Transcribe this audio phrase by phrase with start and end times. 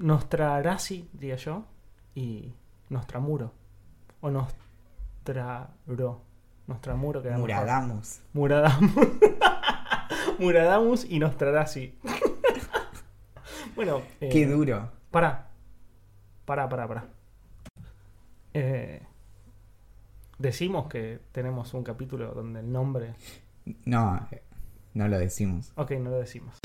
[0.00, 1.64] Nostrarasi, diría yo,
[2.14, 2.54] y
[2.88, 3.52] Nostramuro.
[4.22, 5.68] O Nostraro.
[6.66, 7.38] Nostramuro mejor.
[7.40, 8.20] Muradamus.
[8.32, 8.92] Muradamus.
[10.38, 11.98] Muradamus y Nostrarasi.
[13.76, 14.90] bueno, eh, Qué duro.
[15.10, 15.48] Pará.
[16.46, 17.08] Pará, pará, pará.
[18.54, 19.02] Eh,
[20.38, 23.14] decimos que tenemos un capítulo donde el nombre.
[23.84, 24.42] No, eh,
[24.94, 25.72] no lo decimos.
[25.76, 26.60] Ok, no lo decimos.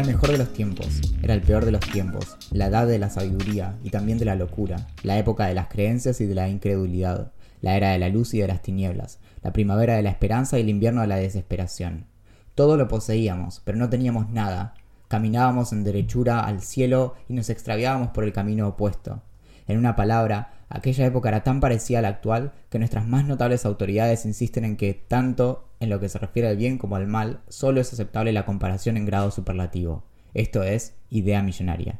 [0.00, 3.10] El mejor de los tiempos, era el peor de los tiempos, la edad de la
[3.10, 7.32] sabiduría y también de la locura, la época de las creencias y de la incredulidad,
[7.60, 10.62] la era de la luz y de las tinieblas, la primavera de la esperanza y
[10.62, 12.06] el invierno de la desesperación.
[12.54, 14.72] Todo lo poseíamos, pero no teníamos nada.
[15.08, 19.20] Caminábamos en derechura al cielo y nos extraviábamos por el camino opuesto.
[19.68, 23.66] En una palabra, aquella época era tan parecida a la actual que nuestras más notables
[23.66, 27.40] autoridades insisten en que, tanto en lo que se refiere al bien como al mal,
[27.48, 30.04] solo es aceptable la comparación en grado superlativo.
[30.34, 31.98] Esto es, idea millonaria.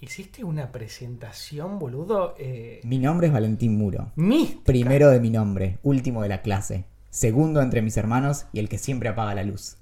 [0.00, 2.34] Hiciste una presentación, boludo.
[2.38, 4.12] Eh, Mi nombre es Valentín Muro.
[4.14, 4.62] mística.
[4.64, 8.78] Primero de mi nombre, último de la clase, segundo entre mis hermanos y el que
[8.78, 9.77] siempre apaga la luz.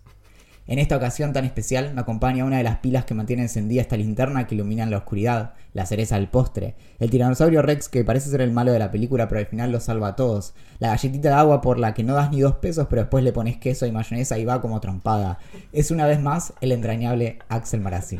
[0.69, 3.97] En esta ocasión tan especial me acompaña una de las pilas que mantiene encendida esta
[3.97, 8.41] linterna que ilumina la oscuridad, la cereza del postre, el tiranosaurio Rex que parece ser
[8.41, 11.35] el malo de la película pero al final lo salva a todos, la galletita de
[11.37, 13.93] agua por la que no das ni dos pesos pero después le pones queso y
[13.93, 15.39] mayonesa y va como trompada.
[15.73, 18.19] Es una vez más el entrañable Axel Marazzi.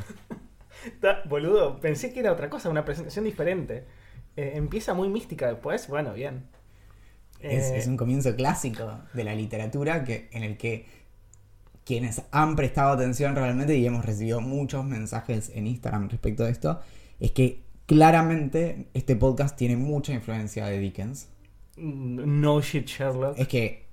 [1.29, 3.85] Boludo, pensé que era otra cosa, una presentación diferente.
[4.37, 5.89] Eh, empieza muy mística después.
[5.89, 6.45] Bueno, bien.
[7.41, 10.87] Es, Eh, es un comienzo clásico de la literatura que, en el que
[11.87, 16.81] quienes han prestado atención realmente y hemos recibido muchos mensajes en Instagram respecto de esto,
[17.21, 21.29] es que claramente este podcast tiene mucha influencia de Dickens.
[21.77, 23.39] No shit, Sherlock.
[23.39, 23.87] Es que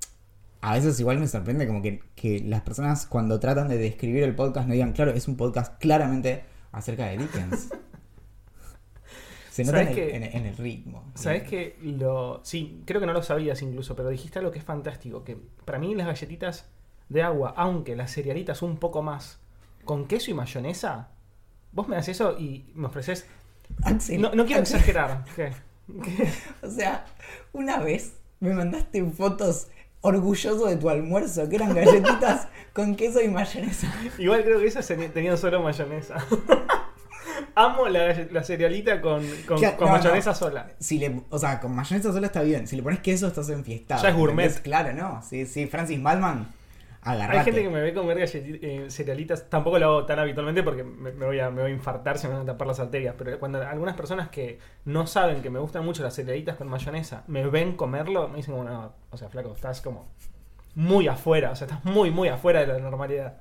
[0.61, 4.33] a veces igual me sorprende como que, que las personas cuando tratan de describir el
[4.35, 7.69] podcast no digan, claro, es un podcast claramente acerca de Dickens.
[9.51, 11.03] Se nota en ¿Sabes el, en el- en el ritmo.
[11.13, 12.41] ¿Sabes que lo.
[12.43, 15.23] Sí, creo que no lo sabías incluso, pero dijiste algo que es fantástico.
[15.23, 16.65] Que para mí las galletitas
[17.09, 19.39] de agua, aunque las cerealitas un poco más,
[19.85, 21.09] con queso y mayonesa,
[21.71, 23.27] vos me das eso y me ofreces.
[23.83, 25.25] Axel, No, no quiero Axel, exagerar.
[25.35, 25.51] ¿Qué?
[26.03, 26.31] ¿Qué?
[26.61, 27.05] O sea,
[27.51, 29.67] una vez me mandaste fotos
[30.01, 33.91] orgulloso de tu almuerzo, que eran galletitas con queso y mayonesa.
[34.17, 36.15] Igual creo que esas tenían solo mayonesa.
[37.55, 40.35] Amo la, cerealita con, con, Claro, con no, mayonesa no.
[40.35, 40.71] sola.
[40.79, 42.67] Si le, o sea, con mayonesa sola está bien.
[42.67, 44.01] Si le pones queso, estás enfiestado.
[44.01, 44.61] Ya es gourmet.
[44.61, 45.21] Claro, ¿no?
[45.21, 46.47] Sí, sí, Francis Malman,
[47.05, 51.11] Hay gente que me ve comer eh, cerealitas, tampoco lo hago tan habitualmente porque me,
[51.11, 53.37] me voy a, me voy a infartar, se me van a tapar las arterias, pero
[53.39, 57.45] cuando algunas personas que no saben que me gustan mucho las cerealitas con mayonesa, me
[57.47, 60.07] ven comerlo, me dicen como, no, o sea, flaco, estás como
[60.75, 63.37] muy afuera, o sea, estás muy, muy afuera de la normalidad.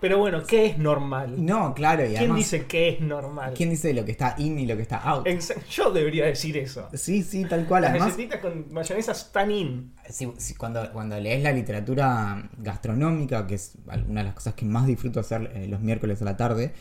[0.00, 1.44] Pero bueno, ¿qué es normal?
[1.44, 3.54] No, claro, y ¿Quién además, dice que es normal?
[3.56, 5.26] ¿quién dice lo que está in y lo que está out?
[5.70, 6.88] Yo debería decir eso.
[6.94, 7.82] Sí, sí, tal cual.
[7.82, 9.92] Las Además, galletitas con mayonesa están in.
[10.08, 13.72] si cuando, cuando lees la literatura gastronómica, que es
[14.08, 16.72] una de las cosas que más disfruto hacer eh, los miércoles a la tarde,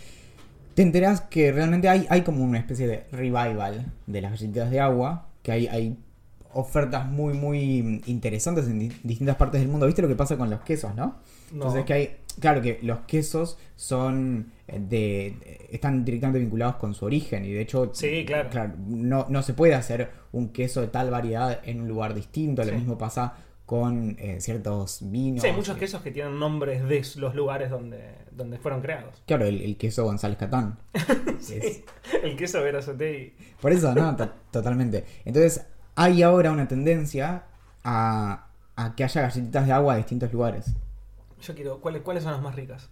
[0.76, 4.80] te enteras que realmente hay, hay como una especie de revival de las galletitas de
[4.80, 5.98] agua, que hay, hay
[6.54, 9.88] ofertas muy, muy interesantes en di- distintas partes del mundo.
[9.88, 11.06] ¿Viste lo que pasa con los quesos, no?
[11.52, 11.54] No.
[11.54, 17.06] Entonces que hay, claro que los quesos son eh, de, están directamente vinculados con su
[17.06, 18.74] origen y de hecho, Sí, claro.
[18.88, 22.64] no, no se puede hacer un queso de tal variedad en un lugar distinto.
[22.64, 23.34] Lo mismo pasa
[23.66, 25.42] con eh, ciertos vinos.
[25.42, 29.22] Sí, hay muchos eh, quesos que tienen nombres de los lugares donde, donde fueron creados.
[29.26, 30.78] Claro, el, el queso González Catán.
[31.40, 31.56] Sí.
[31.62, 31.84] Es-
[32.24, 33.34] El queso Verazategui.
[33.62, 34.16] por eso, ¿no?
[34.16, 35.04] To- Totalmente.
[35.26, 35.66] Entonces,
[35.96, 37.44] hay ahora una tendencia
[37.84, 40.74] a, a que haya galletitas de agua de distintos lugares.
[41.42, 42.90] Yo quiero, ¿cuáles, ¿cuáles son las más ricas?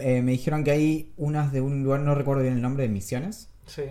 [0.00, 2.88] Eh, me dijeron que hay unas de un lugar, no recuerdo bien el nombre, de
[2.90, 3.50] Misiones.
[3.66, 3.84] Sí.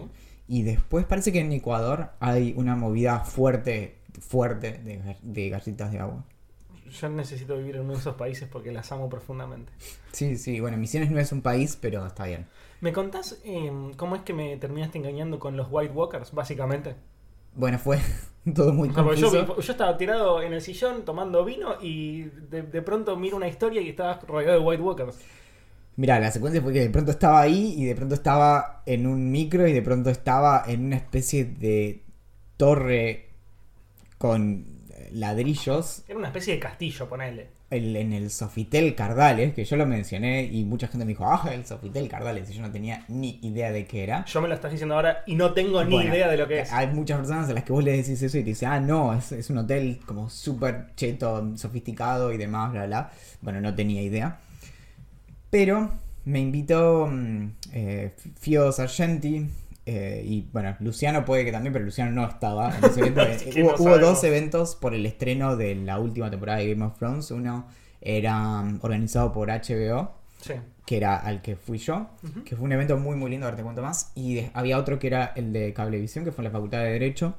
[0.48, 6.24] Y después parece que en Ecuador hay una movida fuerte, fuerte de, de de agua.
[6.90, 9.74] Yo necesito vivir en uno de esos países porque las amo profundamente.
[10.12, 12.48] Sí, sí, bueno, Misiones no es un país, pero está bien.
[12.80, 16.96] ¿Me contás eh, cómo es que me terminaste engañando con los White Walkers, básicamente?
[17.58, 18.00] Bueno, fue
[18.56, 19.60] todo muy yo, confuso.
[19.60, 23.82] yo estaba tirado en el sillón tomando vino y de, de pronto miro una historia
[23.82, 25.18] y estaba rodeado de White Walkers.
[25.96, 29.32] Mira, la secuencia fue que de pronto estaba ahí y de pronto estaba en un
[29.32, 32.04] micro y de pronto estaba en una especie de
[32.56, 33.30] torre
[34.20, 34.66] con
[35.12, 37.57] ladrillos Era una especie de castillo, ponele.
[37.70, 41.50] El- en el Sofitel Cardales, que yo lo mencioné y mucha gente me dijo, ah,
[41.54, 44.24] el Sofitel Cardales, y yo no tenía ni idea de qué era.
[44.26, 46.62] Yo me lo estás diciendo ahora y no tengo ni Bueno, idea de lo que
[46.62, 46.72] es.
[46.72, 49.14] Hay muchas personas a las que vos le decís eso y te dicen, ah, no,
[49.14, 53.12] es, es un hotel como súper cheto, sofisticado y demás, bla, bla.
[53.42, 54.40] Bueno, no tenía idea.
[55.50, 55.92] Pero
[56.26, 59.48] me invitó mm, eh, Fio Sargenti.
[59.90, 63.22] Eh, y bueno, Luciano puede que también, pero Luciano no estaba en ese evento.
[63.56, 64.02] Eh, hubo, no hubo sabemos.
[64.02, 67.32] dos eventos por el estreno de la última temporada de Game of Thrones.
[67.32, 67.68] Uno
[68.02, 70.12] era mm, organizado por HBO,
[70.42, 70.54] Sí.
[70.86, 72.08] que era al que fui yo,
[72.46, 74.12] que fue un evento muy muy lindo, ahora te cuento más.
[74.14, 76.92] Y de- había otro que era el de Cablevisión, que fue en la Facultad de
[76.92, 77.36] Derecho.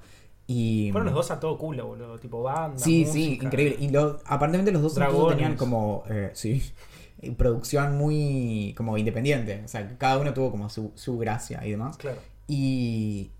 [0.46, 2.18] Y Fueron los dos a todo culo, boludo.
[2.18, 2.78] Tipo banda.
[2.78, 3.76] Sí, sí, increíble.
[3.78, 4.94] Y lo, aparentemente los dos
[5.28, 6.62] tenían como, eh, sí,
[7.36, 9.60] producción muy como independiente.
[9.64, 11.96] O sea, cada uno tuvo como su, su gracia y demás.
[11.98, 12.18] Claro.
[12.48, 13.30] Y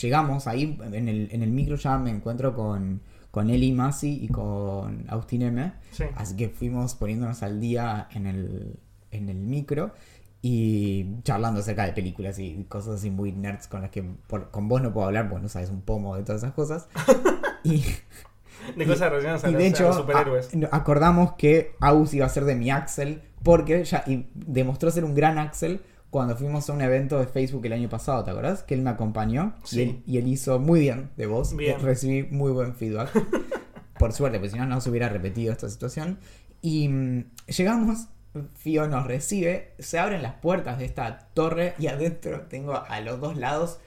[0.00, 3.00] llegamos ahí, en el, en el micro ya me encuentro con,
[3.30, 5.72] con Eli Masi y con Austin M.
[5.90, 6.04] Sí.
[6.14, 8.76] Así que fuimos poniéndonos al día en el,
[9.10, 9.92] en el micro
[10.42, 14.68] y charlando acerca de películas y cosas así muy nerds con las que por- con
[14.68, 16.88] vos no puedo hablar porque no sabes un pomo de todas esas cosas.
[17.64, 17.82] y,
[18.76, 20.50] De cosas relacionadas a, los, de a hecho los superhéroes.
[20.70, 25.04] a- acordamos que Aus iba a ser de mi Axel porque ya y demostró ser
[25.04, 28.62] un gran Axel cuando fuimos a un evento de Facebook el año pasado, ¿te acordás?
[28.64, 29.78] Que él me acompañó Sí.
[29.78, 31.26] y, él, y él hizo muy bien de.
[31.56, 31.76] Bien.
[31.76, 33.10] Eh, Recibí muy buen feedback.
[33.98, 36.18] Por suerte, porque si no, no se hubiera repetido esta situación.
[36.62, 38.08] Y mm, llegamos,
[38.54, 43.20] Fío nos recibe, se abren las puertas de esta torre y adentro tengo a los
[43.20, 43.78] dos lados.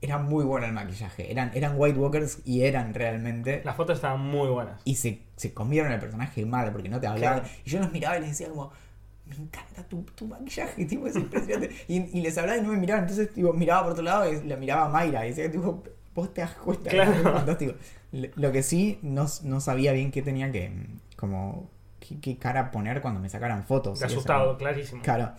[0.00, 1.30] Era muy bueno el maquillaje.
[1.30, 3.62] Eran, eran White Walkers y eran realmente.
[3.64, 4.80] Las fotos estaban muy buenas.
[4.84, 7.40] Y se, se comieron el personaje mal porque no te hablaban.
[7.40, 7.54] Claro.
[7.64, 8.72] Y yo los miraba y les decía como,
[9.26, 11.74] me encanta tu, tu maquillaje, tipo, es impresionante.
[11.88, 13.04] y, y les hablaba y no me miraban.
[13.04, 15.82] Entonces, tipo, miraba por otro lado y la miraba a Mayra y decía, tipo,
[16.14, 16.90] vos te das cuenta.
[16.90, 17.12] Claro.
[17.12, 17.74] Es fantástico.
[18.12, 20.70] Lo que sí, no, no sabía bien qué tenía que,
[21.16, 21.70] como,
[22.00, 23.98] qué, qué cara poner cuando me sacaran fotos.
[23.98, 25.02] Eso- asustado, clarísimo.
[25.02, 25.32] Claro.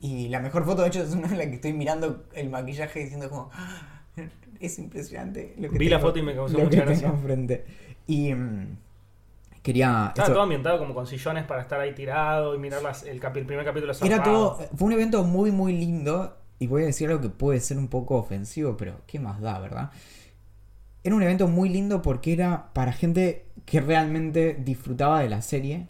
[0.00, 3.00] Y la mejor foto, de hecho, es una en la que estoy mirando el maquillaje
[3.00, 3.50] diciendo como...
[3.52, 4.02] "Ah,
[4.60, 5.54] Es impresionante.
[5.58, 7.08] Lo que Vi la foto y me causó mucha gracia.
[7.08, 7.64] enfrente.
[8.06, 8.76] Y mm,
[9.62, 10.06] quería...
[10.08, 13.38] Estaba todo ambientado como con sillones para estar ahí tirado y mirar las- el, capi-
[13.38, 14.56] el primer capítulo era zarpado.
[14.56, 14.68] todo...
[14.76, 16.36] Fue un evento muy, muy lindo.
[16.58, 19.58] Y voy a decir algo que puede ser un poco ofensivo, pero ¿qué más da,
[19.58, 19.90] verdad?
[21.02, 25.88] Era un evento muy lindo porque era para gente que realmente disfrutaba de la serie.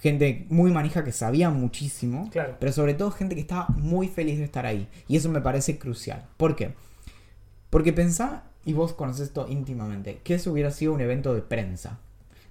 [0.00, 2.28] Gente muy manija que sabía muchísimo.
[2.32, 2.56] Claro.
[2.58, 4.88] Pero sobre todo gente que estaba muy feliz de estar ahí.
[5.06, 6.24] Y eso me parece crucial.
[6.36, 6.74] ¿Por qué?
[7.70, 12.00] Porque pensá, y vos conoces esto íntimamente, que eso hubiera sido un evento de prensa.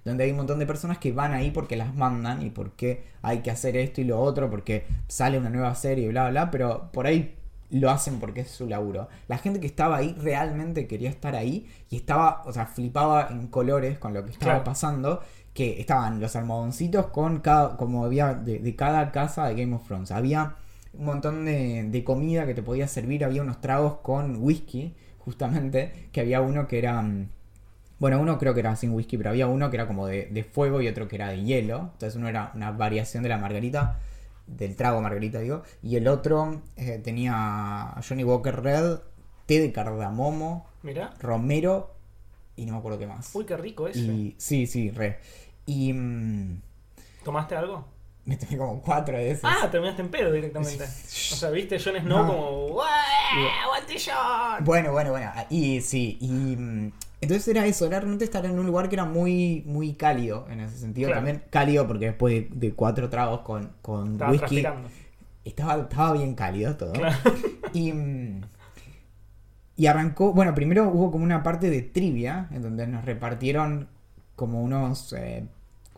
[0.08, 3.38] Donde hay un montón de personas que van ahí porque las mandan y porque hay
[3.40, 6.90] que hacer esto y lo otro, porque sale una nueva serie y bla, bla, pero
[6.92, 7.34] por ahí
[7.70, 9.08] lo hacen porque es su laburo.
[9.28, 13.48] La gente que estaba ahí realmente quería estar ahí y estaba, o sea, flipaba en
[13.48, 14.64] colores con lo que estaba Claro.
[14.64, 15.20] pasando,
[15.54, 19.86] que estaban los almohadoncitos con cada, como había de, de cada casa de Game of
[19.86, 20.10] Thrones.
[20.12, 20.54] Había
[20.94, 26.08] un montón de, de comida que te podía servir, había unos tragos con whisky, justamente,
[26.12, 27.02] que había uno que era...
[27.02, 27.28] mm,
[27.98, 30.44] Bueno, uno creo que era sin whisky, pero había uno que era como de, de
[30.44, 31.90] fuego y otro que era de hielo.
[31.94, 33.98] Entonces uno era una variación de la margarita,
[34.46, 35.62] del trago margarita, digo.
[35.82, 38.98] Y el otro eh, tenía Johnny Walker Red,
[39.46, 41.12] té de cardamomo, Mirá.
[41.20, 41.94] romero
[42.56, 43.34] y no me acuerdo qué más.
[43.34, 43.98] Uy, qué rico ese.
[44.00, 45.18] y sí, sí, re.
[45.66, 46.60] Y mm,
[47.24, 47.84] ¿Tomaste algo?
[48.24, 49.44] me tomé como cuatro de esos.
[49.50, 50.84] Ah, terminaste en pedo directamente.
[50.84, 50.86] O
[51.36, 52.26] sea, viste Jon Snow No.
[52.26, 52.66] como.
[52.76, 52.84] "Ué,
[53.64, 54.64] ¡Aguante Jon!
[54.64, 55.32] Bueno, bueno, bueno.
[55.50, 59.04] Y sí, y mm, entonces era eso, era realmente estar en un lugar que era
[59.04, 61.08] muy, muy cálido en ese sentido.
[61.08, 61.24] Claro.
[61.24, 64.88] También cálido porque después de, de cuatro tragos con, con Estaba whisky transpirando.
[65.44, 66.92] estaba, estaba bien cálido todo.
[66.92, 67.16] Claro.
[67.74, 68.40] Y, mm,
[69.76, 73.88] y arrancó, bueno, primero hubo como una parte de trivia en donde nos repartieron
[74.36, 75.46] como unos, eh,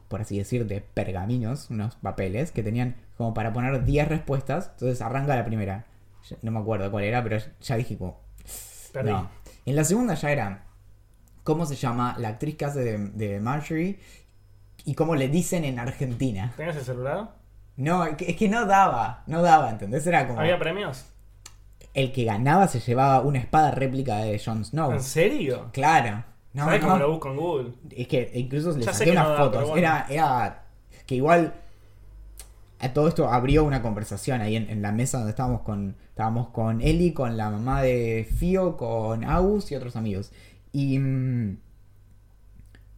[0.08, 4.70] por así decir, de pergaminos, unos papeles que tenían como para poner 10 respuestas.
[4.72, 5.86] Entonces arranca la primera.
[6.42, 8.18] No me acuerdo cuál era, pero ya dije como...
[8.92, 9.12] Perdí.
[9.12, 9.30] No.
[9.64, 10.64] En la segunda ya era
[11.52, 13.98] cómo se llama la actriz que hace de, de Marjorie
[14.84, 16.52] y cómo le dicen en Argentina.
[16.56, 17.32] ¿Tenías el celular?
[17.76, 20.06] No, es que, no daba, no daba, ¿entendés?
[20.06, 21.04] Era como ¿Había premios?
[21.92, 24.92] el que ganaba se llevaba una espada réplica de Jon Snow.
[24.92, 25.70] ¿En serio?
[25.72, 26.24] Claro.
[26.52, 26.86] No, ¿Sabes no.
[26.88, 27.72] cómo lo busco en Google?
[27.90, 29.62] Es que incluso le Ya saqué no unas fotos.
[29.68, 29.76] bueno.
[29.78, 30.62] Era, era
[31.06, 31.54] que igual
[32.80, 36.48] a todo esto abrió una conversación ahí en, en la mesa donde estábamos con estábamos
[36.48, 40.32] con Eli, con la mamá de Fio, con Aus y otros amigos.
[40.72, 41.58] Y mm,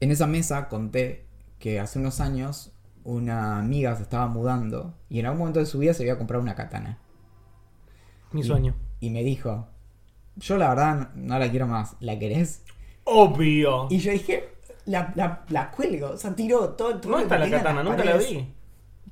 [0.00, 1.26] en esa mesa conté
[1.58, 2.72] que hace unos años
[3.04, 6.42] una amiga se estaba mudando y en algún momento de su vida se había comprado
[6.42, 6.98] una katana.
[8.32, 8.74] Mi Y- sueño.
[9.00, 9.68] Y me dijo,
[10.36, 12.62] yo la verdad no, la quiero más, ¿la querés?
[13.04, 13.88] Obvio.
[13.90, 14.48] Y yo dije,
[14.86, 16.10] la, la, la cuelgo.
[16.10, 18.54] O sea, tiró todo, todo No está la katana, nunca la vi.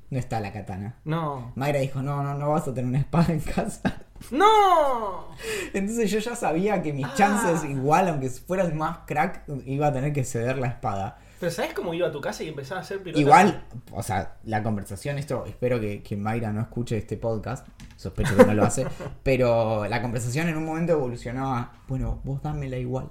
[0.09, 0.99] No está la katana.
[1.03, 1.51] No.
[1.55, 4.01] Mayra dijo, no, no, no vas a tener una espada en casa.
[4.29, 5.27] ¡No!
[5.73, 7.13] Entonces yo ya sabía que mis Ah.
[7.15, 11.17] chances, igual, aunque fuera el más crack, iba a tener que ceder la espada.
[11.39, 13.19] Pero ¿sabes cómo iba a tu casa y empezaba a hacer piruetas?
[13.21, 18.37] Igual, o sea, la conversación, esto espero que, que Mayra no escuche este podcast, sospecho
[18.37, 18.85] que no lo hace,
[19.23, 23.09] pero la conversación en un momento evolucionó a, bueno, vos dámela igual.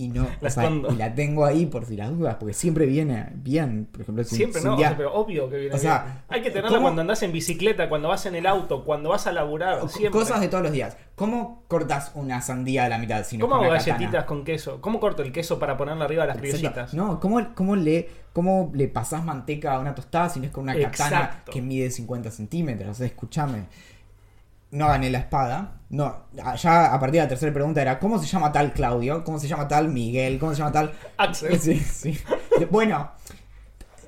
[0.00, 2.86] Y no, La o sea, y la tengo ahí por si las dudas, porque siempre
[2.86, 5.78] viene bien, por ejemplo, si, Siempre si no, o sea, pero obvio que viene O
[5.78, 6.14] sea, bien.
[6.28, 9.26] Hay que tenerla ¿cómo- cuando andás en bicicleta, cuando vas en el auto, cuando vas
[9.26, 10.12] a laburar, siempre.
[10.12, 10.96] cosas de todos los días.
[11.16, 13.24] ¿Cómo cortas una sandía a la mitad?
[13.24, 13.92] Si no ¿Cómo hago katana?
[13.96, 14.80] galletitas con queso?
[14.80, 16.94] ¿Cómo corto el queso para ponerle arriba a las criollitas?
[16.94, 20.62] No, ¿cómo, cómo le, ¿cómo le pasás manteca a una tostada si no es con
[20.62, 21.50] una katana Exacto.
[21.50, 22.90] que mide 50 centímetros?
[22.90, 23.64] O sea, escúchame.
[24.70, 25.74] No gané la espada.
[25.90, 29.24] No, ya a partir de la tercera pregunta era ¿cómo se llama tal Claudio?
[29.24, 30.38] ¿Cómo se llama tal Miguel?
[30.38, 31.58] ¿Cómo se llama tal Axel.
[31.60, 32.18] Sí, sí.
[32.70, 33.10] Bueno,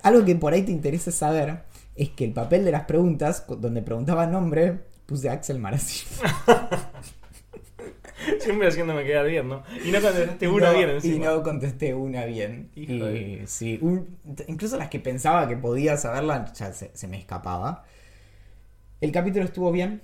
[0.03, 1.63] algo que por ahí te interesa saber
[1.97, 6.05] es que el papel de las preguntas, donde preguntaba nombre, puse Axel Marazzi.
[8.41, 9.63] Siempre haciéndome quedar bien, ¿no?
[9.85, 11.27] Y no contestaste Y una no- bien Y encima.
[11.27, 12.71] no contesté una bien.
[12.75, 17.85] Y sí, un- incluso las que pensaba que podía saberla ya se, se me escapaba.
[19.01, 20.03] El capítulo estuvo bien.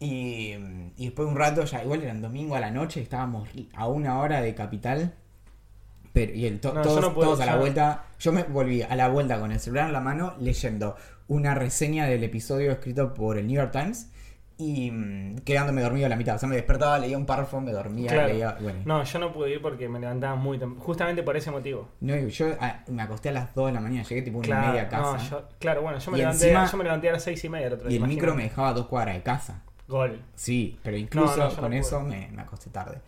[0.00, 0.54] Y,
[0.96, 3.88] y después de un rato, ya igual era un domingo a la noche, estábamos a
[3.88, 5.14] una hora de capital.
[6.12, 8.04] Pero, y el to- No, yo todos, no puedo, todos a la vuelta.
[8.18, 10.96] Yo me volví a la vuelta con el celular en la mano leyendo
[11.28, 14.10] una reseña del episodio escrito por el New York Times.
[14.60, 16.34] Y mm, quedándome dormido a la mitad.
[16.34, 18.28] O sea, me despertaba, leía un párrafo, me dormía, Claro.
[18.32, 18.56] leía.
[18.60, 20.84] Bueno, No, yo no pude ir porque me levantaba muy temprano.
[20.84, 21.88] Justamente por ese motivo.
[22.00, 24.66] No, yo ah, me acosté a las 2 de la mañana, llegué tipo una y
[24.68, 25.12] media a casa.
[25.16, 27.44] no, yo- claro, bueno, yo me, Y levanté, encima- yo me levanté a las seis
[27.44, 28.00] y media el otro y día.
[28.02, 29.62] el micro me dejaba a dos cuadras de casa.
[29.88, 30.20] Gol.
[30.34, 32.98] Sí, pero incluso No, no, yo no con eso me, me acosté tarde.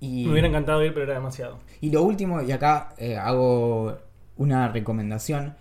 [0.00, 1.58] Y, Me hubiera encantado ir, pero era demasiado.
[1.80, 3.98] y lo último, y acá eh, hago
[4.36, 5.54] una recomendación.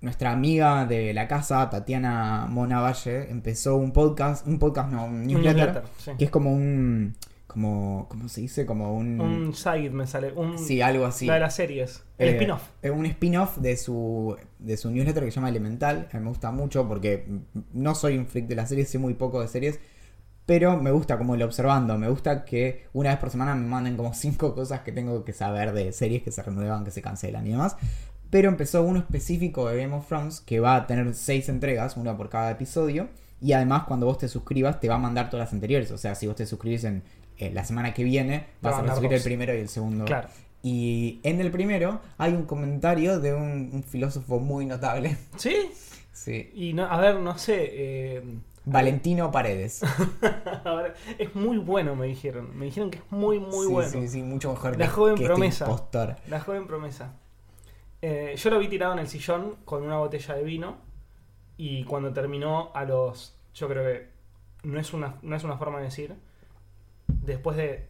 [0.00, 5.14] Nuestra amiga de la casa, Tatiana Mona Valle, empezó un podcast, un podcast no, un
[5.22, 6.12] Un newsletter, sí.
[6.16, 7.16] que es como un,
[7.48, 8.64] como, ¿cómo se dice?
[8.64, 10.32] Como un, Un side me sale.
[10.32, 11.26] Un, sí, algo así.
[11.26, 12.04] La de las series.
[12.16, 12.62] El Eh, spin-off.
[12.82, 16.08] eh, Un spin-off de su, de su newsletter que se llama Elemental.
[16.12, 17.26] Me gusta mucho porque
[17.72, 19.80] no soy un freak de las series, sé muy poco de series.
[20.48, 21.98] Pero me gusta como el observando.
[21.98, 25.34] Me gusta que una vez por semana me manden como cinco cosas que tengo que
[25.34, 27.76] saber de series que se renuevan, que se cancelan y demás.
[28.30, 32.16] Pero empezó uno específico de Game of Thrones que va a tener seis entregas, una
[32.16, 33.08] por cada episodio.
[33.42, 35.90] Y además, cuando vos te suscribas, te va a mandar todas las anteriores.
[35.90, 37.02] O sea, si vos te suscribís en
[37.36, 40.06] eh, la semana que viene, va vas a recibir el primero y el segundo.
[40.06, 40.28] Claro.
[40.62, 45.18] Y en el primero hay un comentario de un, un filósofo muy notable.
[45.36, 45.54] ¿Sí?
[46.10, 46.50] Sí.
[46.54, 47.68] Y no, a ver, no sé.
[47.70, 48.22] eh,
[48.70, 49.82] Valentino Paredes.
[51.18, 52.56] es muy bueno, me dijeron.
[52.56, 53.90] Me dijeron que es muy, muy sí, bueno.
[53.90, 55.64] Sí, sí, mucho mejor La que, joven que promesa.
[55.64, 56.16] este impostor.
[56.28, 57.14] La joven promesa.
[58.02, 60.76] Eh, yo lo vi tirado en el sillón con una botella de vino.
[61.56, 63.36] Y cuando terminó, a los.
[63.54, 64.08] Yo creo que.
[64.62, 66.14] No es una, no es una forma de decir.
[67.06, 67.88] Después de.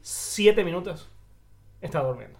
[0.00, 1.10] Siete minutos.
[1.80, 2.38] Estaba durmiendo.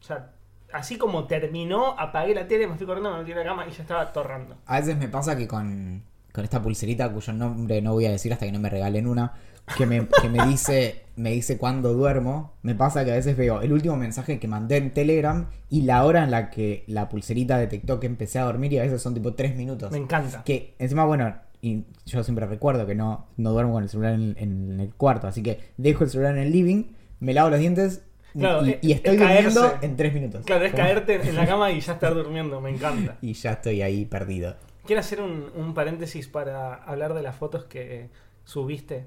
[0.00, 0.32] O sea,
[0.72, 3.70] así como terminó, apagué la tele, me fui corriendo, me metí en la cama y
[3.70, 4.56] ya estaba torrando.
[4.66, 6.02] A veces me pasa que con,
[6.36, 9.32] con esta pulserita cuyo nombre no voy a decir hasta que no me regalen una,
[9.76, 13.62] que me, que me dice me dice cuándo duermo, me pasa que a veces veo
[13.62, 17.56] el último mensaje que mandé en Telegram y la hora en la que la pulserita
[17.58, 19.90] detectó que empecé a dormir y a veces son tipo tres minutos.
[19.90, 20.44] Me encanta.
[20.44, 24.36] Que encima, bueno, y yo siempre recuerdo que no, no duermo con el celular en,
[24.38, 26.84] en el cuarto, así que dejo el celular en el living,
[27.20, 28.02] me lavo los dientes
[28.34, 30.44] y- Claro, y, es- y estoy es durmiendo en tres minutos.
[30.44, 33.16] Claro, es caerte en la cama y ya estar durmiendo, me encanta.
[33.22, 34.54] Y ya estoy ahí perdido.
[34.86, 38.08] Quiero hacer un, un paréntesis para hablar de las fotos que
[38.44, 39.06] subiste.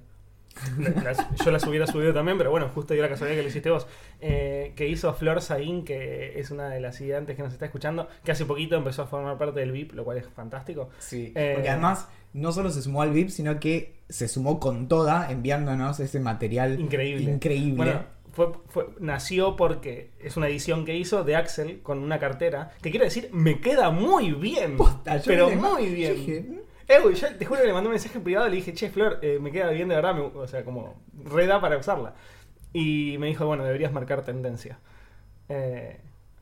[1.03, 3.69] Las- yo las hubiera subido también, pero bueno, justo dio la casualidad que lo hiciste
[3.69, 3.87] vos.
[4.19, 8.07] Eh, que hizo Flor Saín, que es una de las siguientes que nos está escuchando,
[8.25, 10.89] que hace poquito empezó a formar parte del VIP, lo cual es fantástico.
[10.97, 14.87] Sí, Eh, porque además no solo se sumó al VIP, sino que se sumó con
[14.87, 17.31] toda enviándonos ese material Increíble.
[17.31, 17.75] increíble.
[17.77, 22.71] Bueno, fue, fue- nació porque es una edición que hizo de Axel con una cartera,
[22.81, 24.77] que quiero decir, me queda muy bien.
[24.77, 26.15] Posta, pero muy bien.
[26.15, 26.45] dije.
[26.87, 28.89] Eh, güey, yo te juro que le mandé un mensaje privado y le dije, che,
[28.89, 32.15] Flor, eh, me queda bien de verdad, me- o sea, como reda para usarla.
[32.73, 34.79] Y me dijo, bueno, deberías marcar tendencia.
[35.49, 35.99] Eh,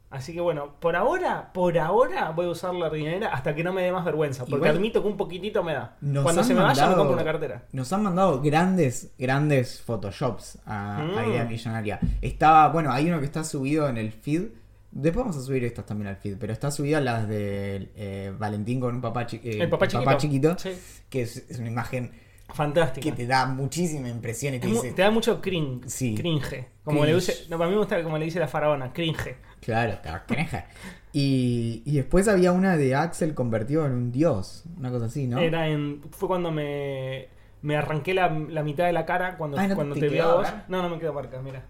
[0.10, 3.74] así que bueno, por ahora, por ahora voy a usar la riñonera hasta que no
[3.74, 5.98] me dé más vergüenza, porque Igual- admito que un poquitito me da.
[6.24, 7.64] Cuando se me vaya me compro una cartera.
[7.72, 11.30] Nos han mandado grandes, grandes photoshops a, a Mm.
[11.32, 12.00] Idea Millonaria.
[12.22, 14.44] Estaba, bueno, hay uno que está subido en el feed.
[14.92, 18.80] Después vamos a subir estas también al feed, pero está subida las de eh, Valentín
[18.80, 20.18] con un papá, chi- eh, El papá chiquito.
[20.18, 20.72] chiquito, Sí.
[21.10, 22.12] que es, es una imagen
[22.54, 23.04] Fantástica.
[23.04, 25.88] que te da muchísima impresión y te dice, te da mucho cringe.
[25.90, 26.16] Sí.
[26.16, 26.70] Cringe.
[26.84, 27.08] Como Cringe.
[27.10, 27.46] le dice.
[27.50, 29.36] No, para mí me gusta como le dice la faraona, cringe.
[29.68, 30.66] Claro, caraja.
[31.14, 35.40] Y, y después había una de Axel convertido en un dios, una cosa así, ¿no?
[35.40, 36.02] Era en.
[36.12, 37.30] Fue cuando me.
[37.62, 40.20] Me arranqué la, la mitad de la cara cuando, Ay, ¿no cuando te te, vi
[40.20, 40.48] a vos.
[40.68, 41.66] No, no me quedó marca, mira.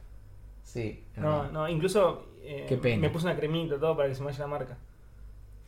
[0.63, 1.03] Sí.
[1.15, 2.27] No, no, incluso.
[2.41, 3.01] eh, Qué pena.
[3.01, 4.77] Me puse una cremita y todo para que se me vaya la marca.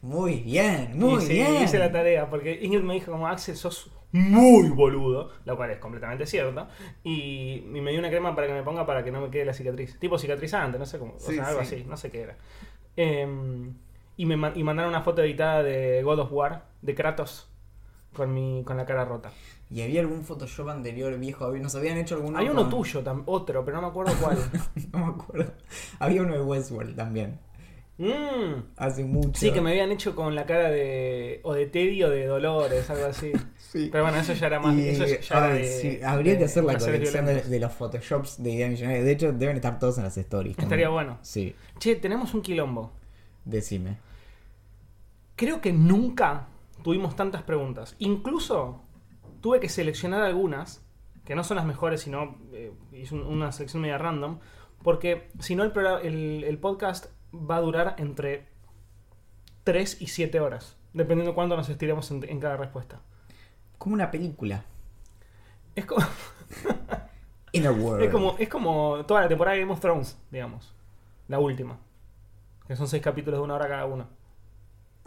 [0.02, 1.64] Muy bien, muy y sí, bien.
[1.64, 5.78] hice la tarea, porque Ingrid me dijo como Axel, sos muy boludo, lo cual es
[5.78, 6.68] completamente cierto.
[7.04, 9.46] Y, y me dio una crema para que me ponga para que no me quede
[9.46, 9.98] la cicatriz.
[10.00, 11.76] Tipo cicatrizante, no sé cómo, o sea, algo sí.
[11.76, 12.38] así, no sé qué era.
[12.96, 13.74] Em,
[14.18, 17.50] y me y mandaron una foto editada de God of War, de Kratos,
[18.14, 19.32] con mi con la cara rota.
[19.72, 21.52] ¿Y había algún Photoshop anterior viejo?
[21.52, 22.40] ¿Nos habían hecho alguno?
[22.40, 24.38] Hay uno con- tuyo, otro, pero no me acuerdo cuál.
[24.92, 25.54] no me acuerdo.
[26.00, 27.40] Había uno de Westworld también.
[28.00, 29.38] Mm, Hace mucho.
[29.38, 31.42] sí, que me habían hecho con la cara de.
[31.44, 33.32] o de Teddy o de Dolores, algo así.
[33.70, 33.90] Sí.
[33.92, 34.74] Pero bueno, eso ya era más.
[34.76, 38.50] Y, eso ya era de- habría de que hacer la colección de, los Photoshops de
[38.50, 39.04] Idea Millonaria.
[39.04, 40.56] De hecho, deben estar todos en las stories.
[40.56, 41.20] como- Estaría bueno.
[41.22, 42.92] Sí, Che, tenemos un quilombo.
[43.46, 43.98] decime.
[45.36, 46.48] Creo que nunca
[46.84, 47.96] tuvimos tantas preguntas.
[48.00, 48.82] Incluso
[49.42, 50.84] tuve que seleccionar algunas,
[51.24, 54.40] que no son las mejores, sino eh, hice un- una selección media random,
[54.82, 58.48] porque si no el, progra- el, el podcast va a durar entre
[59.64, 63.02] 3 y 7 horas, dependiendo de cuánto nos estiremos en, en cada respuesta.
[63.78, 64.66] Como una película.
[65.76, 66.06] Es como,
[67.52, 68.04] In a world.
[68.04, 70.74] es, como, es como toda la temporada de Game of Thrones, digamos.
[71.28, 71.78] La última.
[72.68, 74.08] Que son 6 capítulos de una hora cada uno.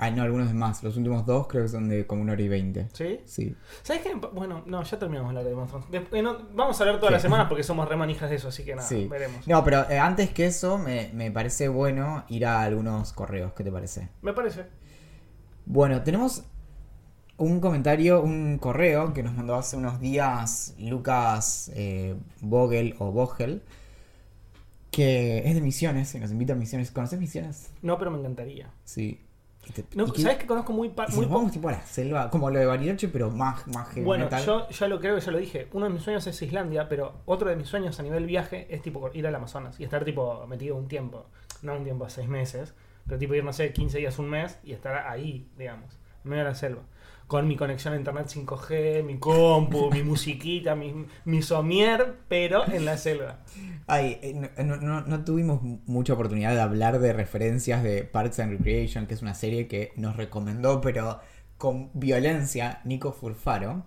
[0.04, 0.82] Ah, no, algunos de más.
[0.82, 2.88] Los últimos dos creo que son de como una hora y veinte.
[2.92, 3.21] ¿Sí?
[3.25, 3.54] Sí.
[3.85, 4.14] ¿Sabes qué?
[4.32, 5.90] Bueno, no, ya terminamos la de Thrones.
[5.92, 7.12] Después, no, vamos a hablar todas ¿Qué?
[7.12, 9.06] las semanas porque somos re manijas de eso, así que nada, sí.
[9.06, 9.47] veremos.
[9.47, 13.52] No, pero eh, antes que eso, me, me parece bueno ir a algunos correos.
[13.52, 14.09] ¿Qué te parece?
[14.23, 14.66] Me parece.
[15.66, 16.42] Bueno, tenemos
[17.37, 23.62] un comentario, un correo que nos mandó hace unos días Lucas eh, Vogel o Vogel,
[24.90, 26.90] que es de Misiones, y nos invita a Misiones.
[26.90, 27.71] ¿Conoces Misiones?
[27.82, 28.68] No, pero me encantaría.
[28.85, 29.21] Sí.
[29.76, 31.73] Y te- No, que- ¿Sabes que conozco muy, pa- muy nos po- vamos tipo a
[31.73, 34.45] la selva, como lo de Bariloche, pero más, más Bueno, metal.
[34.45, 35.69] yo ya lo creo que ya lo dije.
[35.73, 38.82] Uno de mis sueños es Islandia, pero otro de mis sueños a nivel viaje es
[38.82, 41.26] tipo ir al Amazonas y estar tipo metido un tiempo.
[41.63, 42.75] No un tiempo, seis meses,
[43.06, 46.45] pero tipo ir, no sé, 15 días, un mes y estar ahí, digamos, en medio
[46.45, 46.82] de la selva.
[47.28, 52.85] Con mi conexión a internet 5G, mi compu, mi musiquita, mi, mi somier, pero en
[52.85, 53.39] la selva.
[53.86, 58.52] Ay, eh, no, no- no- tuvimos mucha oportunidad de hablar de referencias de Parks and
[58.52, 61.21] Recreation, que es una serie que nos recomendó, pero
[61.58, 63.84] con violencia, Nico Furfaro,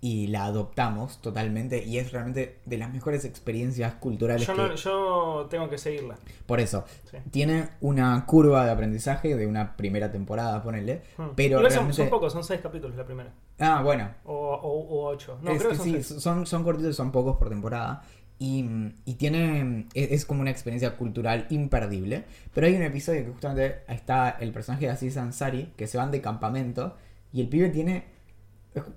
[0.00, 4.60] y la adoptamos totalmente, y es realmente de las mejores experiencias culturales Yo, que...
[4.62, 6.16] no, yo tengo que seguirla.
[6.44, 7.16] Por eso, Sí.
[7.30, 11.28] tiene una curva de aprendizaje de una primera temporada, ponele, Hmm.
[11.34, 11.96] pero Igual son- realmente...
[11.96, 13.32] son, pocos, son seis capítulos la primera.
[13.58, 15.38] Ah, bueno, O, o, o ocho.
[15.42, 16.22] No, es creo que que son sí, seis.
[16.22, 18.02] son, son cortitos, son pocos por temporada.
[18.38, 18.64] Y,
[19.04, 19.86] y tiene.
[19.94, 22.24] Es, es como una experiencia cultural imperdible.
[22.54, 26.10] Pero hay un episodio que justamente está el personaje de Aziz Ansari, que se van
[26.10, 26.96] de campamento.
[27.32, 28.16] Y el pibe tiene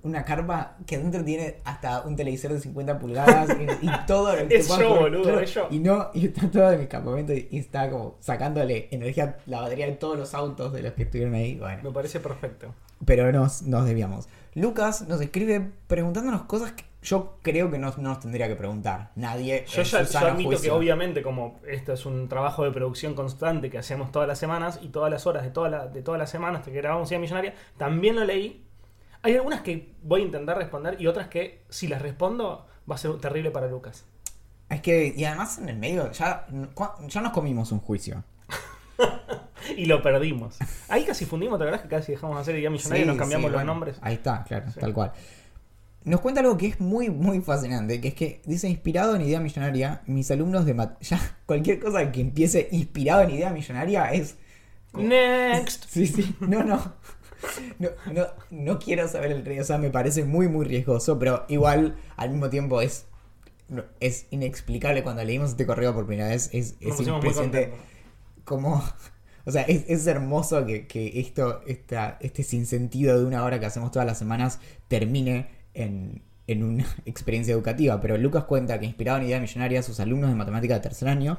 [0.02, 4.48] una carpa que adentro tiene hasta un televisor de 50 pulgadas y, y todo lo
[4.48, 5.68] que Es yo, boludo, Claro, es yo.
[5.70, 9.86] Y no, y está todo en el campamento y, está como sacándole energía la batería
[9.86, 11.56] de todos los autos de los que estuvieron ahí.
[11.58, 12.74] Bueno Me parece perfecto.
[13.04, 14.28] pero nos, nos debíamos.
[14.54, 19.10] Lucas nos escribe preguntándonos cosas que yo creo que no no nos tendría que preguntar.
[19.16, 19.64] Nadie.
[19.66, 23.78] Yo ya yo admito que obviamente como esto es un trabajo de producción constante que
[23.78, 26.62] hacemos todas las semanas y todas las horas de, toda la, de todas las semanas
[26.64, 28.64] que grabamos Idea Millonaria, también lo leí.
[29.22, 32.98] Hay algunas que voy a intentar responder y otras que si las respondo va a
[32.98, 34.04] ser terrible para Lucas.
[34.68, 36.46] Es que, y además en el medio, ya,
[37.08, 38.22] ya nos comimos un juicio.
[39.76, 40.56] Y lo perdimos.
[40.88, 43.18] Ahí casi fundimos, ¿te acordás que casi dejamos de hacer Idea Millonaria y nos Sí,
[43.18, 43.98] cambiamos sí, los bueno, nombres?
[44.00, 44.80] Ahí está, claro, Sí.
[44.80, 45.12] tal cual.
[46.04, 49.38] Nos cuenta algo que es muy, muy fascinante, que es que dice, inspirado en idea
[49.38, 54.36] millonaria, mis alumnos de mat ya cualquier cosa que empiece inspirado en idea millonaria es...
[54.94, 55.84] Next.
[55.90, 56.94] Sí, sí, no, no.
[57.78, 61.46] No, no, no quiero saber el riesgo, o sea, me parece muy, muy riesgoso, pero
[61.48, 63.06] igual al mismo tiempo es,
[63.98, 67.72] es inexplicable cuando leímos este correo por primera vez, es, es impresionante
[68.44, 68.82] como...
[69.46, 73.64] O sea, es, es hermoso que, que esto, esta, este sinsentido de una hora que
[73.64, 78.00] hacemos todas las semanas termine en, en una experiencia educativa.
[78.00, 81.38] Pero Lucas cuenta que inspirado en Idea Millonaria, sus alumnos de matemática de tercer año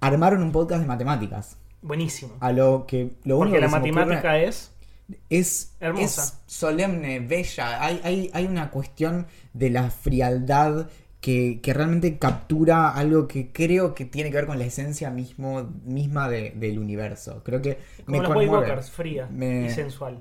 [0.00, 1.56] armaron un podcast de matemáticas.
[1.82, 2.34] Buenísimo.
[2.40, 4.72] A lo que lo único Porque la que se me ocurre- matemática es...
[5.30, 6.22] es, Hermosa.
[6.22, 7.82] es solemne, bella.
[7.84, 10.88] Hay, hay, hay una cuestión de la frialdad
[11.20, 15.68] que, que realmente captura algo que creo que tiene que ver con la esencia mismo,
[15.84, 17.42] misma de- del universo.
[17.44, 18.66] Creo que Como me los conmueve.
[18.68, 20.20] Walkers, fría Me- y sensual.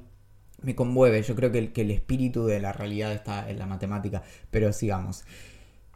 [0.61, 1.21] Me conmueve.
[1.23, 4.23] Yo creo que el, que el espíritu de la realidad está en la matemática.
[4.51, 5.23] Pero sigamos.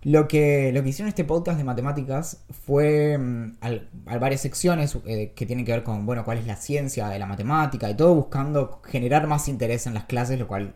[0.03, 4.97] Lo que, lo que hicieron este podcast de matemáticas fue mm, al, al varias secciones
[5.05, 7.95] eh, que tienen que ver con, bueno, cuál es la ciencia de la matemática y
[7.95, 10.73] todo buscando generar más interés en las clases, lo cual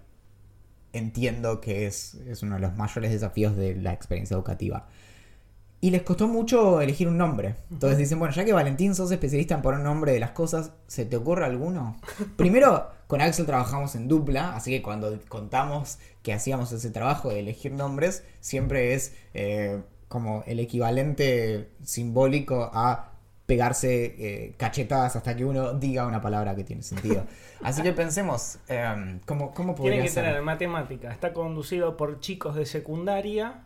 [0.94, 4.88] entiendo que es, es uno de los mayores desafíos de la experiencia educativa.
[5.82, 7.56] Y les costó mucho elegir un nombre.
[7.72, 11.06] Entonces dicen, bueno, ya que Valentín sos especialista en poner nombre de las cosas, ¿se
[11.06, 11.98] te ocurre alguno?
[12.38, 17.40] Primero, con Axel trabajamos en dupla, así que cuando contamos que hacíamos ese trabajo de
[17.40, 23.12] elegir nombres, siempre es eh, como el equivalente simbólico a
[23.46, 27.26] pegarse eh, cachetadas hasta que uno diga una palabra que tiene sentido.
[27.62, 30.24] Así que pensemos, eh, ¿cómo, cómo podría Tiene que ser?
[30.26, 31.12] tener matemática.
[31.12, 33.62] Está conducido por chicos de secundaria.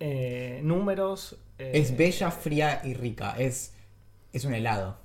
[0.00, 1.36] eh, números.
[1.58, 3.34] Es bella, fría y rica.
[3.38, 3.72] Es,
[4.32, 4.98] es un helado.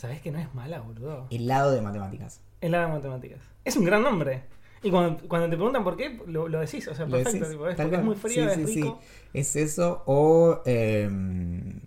[0.00, 1.26] ¿Sabés que no es mala, boludo?
[1.30, 2.40] Helado de matemáticas.
[2.62, 3.40] Helada de matemáticas.
[3.66, 4.44] Es un gran nombre.
[4.82, 6.88] Y cuando, cuando te preguntan por qué, lo, lo decís.
[6.88, 7.32] O sea, ¿Lo perfecto.
[7.40, 7.50] decís?
[7.50, 8.80] tipo, es porque es muy frío, Sí, es sí, sí.
[8.80, 8.98] rico.
[9.34, 10.62] Es eso o...
[10.64, 11.80] em,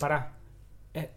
[0.00, 0.32] Pará.
[0.92, 1.08] Eh,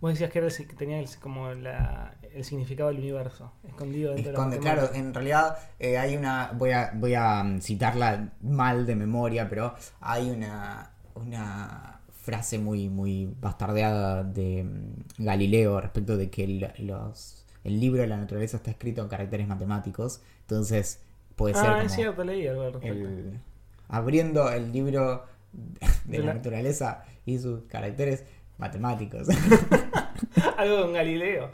[0.00, 4.12] vos decías que, era el que tenía el, como la- el significado del universo escondido
[4.12, 6.50] dentro esconde, de la claro, en realidad eh, hay una...
[6.52, 11.95] Voy a, voy a citarla mal de memoria, pero hay una, una
[12.26, 18.08] frase muy, muy bastardeada de mm, Galileo respecto de que el, los, el libro de
[18.08, 20.20] la naturaleza está escrito en caracteres matemáticos.
[20.40, 21.00] Entonces
[21.36, 23.08] puede ser Ah, como es cierto, leí algo al respecto.
[23.08, 23.40] el-
[23.88, 28.24] abriendo el libro de De la la- naturaleza y sus caracteres
[28.58, 29.28] matemáticos.
[30.56, 31.50] algo con Galileo.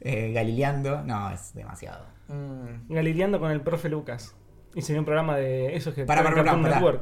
[0.00, 2.04] Eh, galileando, no, es demasiado.
[2.28, 2.92] Mm.
[2.94, 4.34] Galileando con el profe Lucas.
[4.74, 7.00] Hice un programa de esos que Pará, están pará, en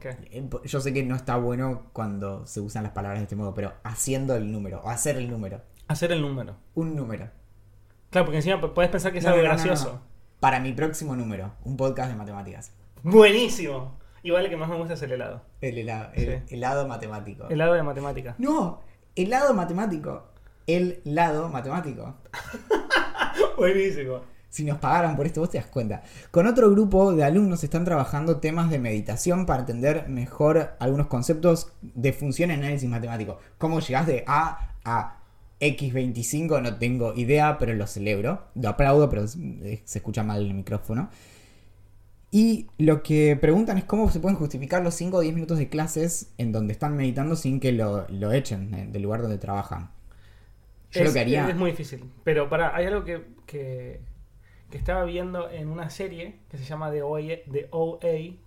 [0.00, 0.16] ¿Qué?
[0.30, 3.54] Eh, Yo sé que no está bueno cuando se usan las palabras de este modo,
[3.54, 5.60] pero haciendo el número, o hacer el número.
[5.88, 6.56] Hacer el número.
[6.74, 7.28] Un número.
[8.10, 9.92] Claro, porque encima p- podés pensar que es No, algo no, gracioso.
[9.92, 10.02] no.
[10.40, 12.72] Para mi próximo número, un podcast de matemáticas.
[13.02, 13.98] Buenísimo.
[14.22, 15.42] Igual el que más me gusta es el helado.
[15.60, 16.54] El helado, el Sí.
[16.54, 17.48] helado matemático.
[17.48, 18.34] Helado de matemática.
[18.38, 18.80] No,
[19.16, 20.24] helado matemático.
[20.66, 22.14] El lado matemático.
[23.56, 24.20] Buenísimo.
[24.50, 26.02] Si nos pagaran por esto, vos te das cuenta.
[26.32, 31.72] Con otro grupo de alumnos están trabajando temas de meditación para entender mejor algunos conceptos
[31.80, 33.38] de función y análisis matemático.
[33.58, 35.20] ¿Cómo llegás de A a
[35.60, 36.60] X25?
[36.62, 38.48] No tengo idea, pero lo celebro.
[38.56, 41.10] Lo aplaudo, pero se escucha mal el micrófono.
[42.32, 45.68] Y lo que preguntan es cómo se pueden justificar los 5 o 10 minutos de
[45.68, 49.90] clases en donde están meditando sin que lo, lo echen eh, del lugar donde trabajan.
[50.92, 51.48] Yo es, lo que haría...
[51.48, 52.04] es muy difícil.
[52.22, 54.00] Pero para, hay algo que, que,
[54.70, 58.00] que estaba viendo en una serie que se llama The OA, The OA,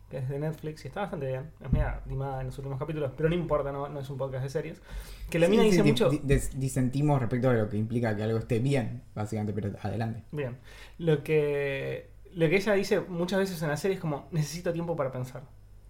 [0.09, 1.51] que es de Netflix, y está bastante bien.
[1.63, 4.43] Es media animada en los últimos capítulos, pero no importa, no, no es un podcast
[4.43, 4.81] de series.
[5.29, 6.09] Que la Sí, mina sí, dice di- mucho.
[6.55, 10.23] disentimos respecto a lo que implica que algo esté bien, básicamente, pero adelante.
[10.31, 10.57] Bien.
[10.99, 14.95] Lo que, lo que ella dice muchas veces en la serie es como: necesito tiempo
[14.95, 15.43] para pensar.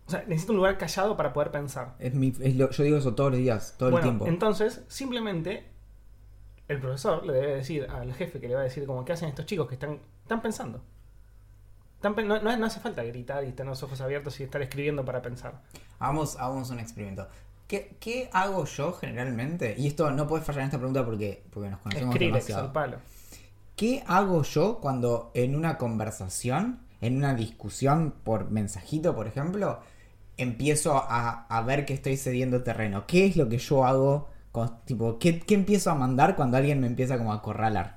[0.07, 1.95] O sea, necesito un lugar callado para poder pensar.
[1.99, 4.27] Es mi, es lo- yo digo eso todos los días, todo bueno, el tiempo.
[4.27, 5.65] entonces, simplemente
[6.69, 9.29] el profesor le debe decir al jefe que le va a decir como qué hacen
[9.29, 10.81] estos chicos que están, están pensando.
[11.95, 14.61] Están pe- no, no- no hace falta gritar y tener los ojos abiertos y estar
[14.61, 15.61] escribiendo para pensar.
[15.99, 17.27] Hagamos, hagamos un experimento.
[17.67, 19.75] ¿Qué, qué hago yo generalmente?
[19.77, 22.65] Y esto no puedes fallar en esta pregunta porque, porque nos conocemos Skrillex demasiado.
[22.67, 22.97] al palo.
[23.77, 29.79] ¿Qué hago yo cuando en una conversación, en una discusión por mensajito, por ejemplo,
[30.37, 33.05] empiezo a, a ver que estoy cediendo terreno?
[33.07, 34.29] ¿Qué es lo que yo hago?
[34.51, 37.95] con- tipo, ¿qué, qué empiezo a mandar cuando alguien me empieza como a acorralar?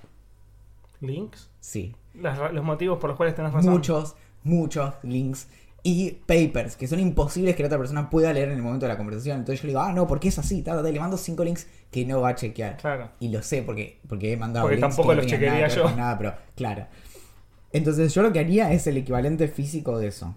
[1.01, 1.51] Links.
[1.61, 1.95] Sí.
[2.21, 3.73] Las los motivos por los cuales tenés razón.
[3.73, 5.49] muchos, muchos links
[5.83, 8.93] y papers que son imposibles que la otra persona pueda leer en el momento de
[8.93, 9.39] la conversación.
[9.39, 11.17] Entonces yo le digo, ah, no, porque es así, ta, ta, ta, y le mando
[11.17, 12.77] cinco links que no va a chequear.
[12.79, 13.11] Claro.
[13.21, 15.69] Y lo sé porque, porque he mandado Porque links tampoco que no los nada chequearía
[15.69, 15.97] que ver yo.
[15.97, 16.87] Nada, pero claro.
[17.73, 20.35] Entonces yo lo que haría es el equivalente físico de eso.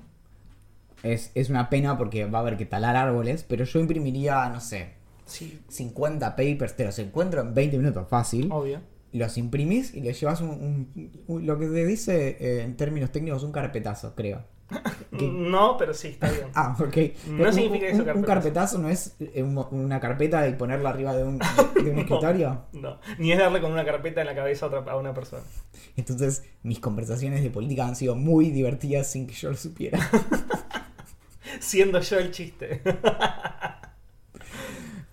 [1.02, 4.60] Es, es una pena porque va a haber que talar árboles, pero yo imprimiría, no
[4.60, 8.82] sé, Sí, 50 papers, te los encuentro en 20 minutos fácil obvio.
[9.12, 13.12] Los imprimís y le llevas un, un- un- lo que se dice eh, en términos
[13.12, 14.44] técnicos un carpetazo, creo.
[15.18, 15.28] ¿Qué?
[15.28, 16.46] No, pero sí, está bien.
[16.54, 16.96] Ah, ok.
[17.30, 18.26] No Un- significa eso, Un carpetazo.
[18.28, 22.02] carpetazo no es eh, un- una carpeta y ponerla arriba de un, de un No.
[22.02, 22.66] escritorio.
[22.74, 25.42] No, ni es darle con una carpeta en la cabeza a, otra, a una persona.
[25.98, 30.00] Entonces, mis conversaciones de política han sido muy divertidas sin que yo lo supiera.
[31.60, 32.82] Siendo yo el chiste.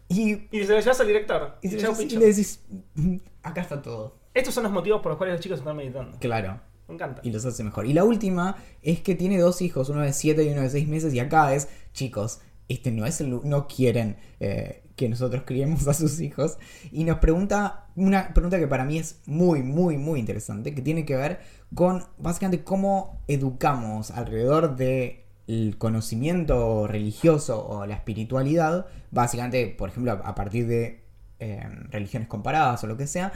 [0.08, 1.58] Y, Y se lo llevas al director.
[1.62, 2.60] y, chau, y le decís,
[2.94, 4.16] "Mm, acá está todo.
[4.34, 6.18] Estos son los motivos por los cuales los chicos están meditando.
[6.18, 6.60] Claro.
[6.88, 7.20] Me encanta.
[7.24, 7.84] y los hace mejor.
[7.86, 10.86] Y la última es que tiene dos hijos, uno de 7 y uno de 6
[10.86, 12.38] meses, y acá es, chicos,
[12.68, 16.58] este no es el no quieren eh, que nosotros criemos a sus hijos.
[16.92, 21.04] Y nos pregunta una pregunta que para mí es muy, muy, muy interesante, que tiene
[21.04, 21.40] que ver
[21.74, 30.12] con básicamente cómo educamos alrededor de el conocimiento religioso o la espiritualidad, básicamente, por ejemplo,
[30.12, 31.04] a partir de
[31.38, 33.32] eh, religiones comparadas o lo que sea,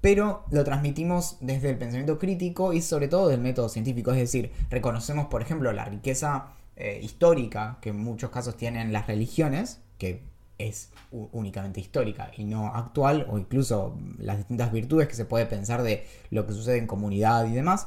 [0.00, 4.50] pero lo transmitimos desde el pensamiento crítico y sobre todo del método científico, es decir,
[4.68, 10.24] reconocemos, por ejemplo, la riqueza eh, histórica que en muchos casos tienen las religiones, que
[10.58, 15.82] es únicamente histórica y no actual, o incluso las distintas virtudes que se puede pensar
[15.82, 17.86] de lo que sucede en comunidad y demás,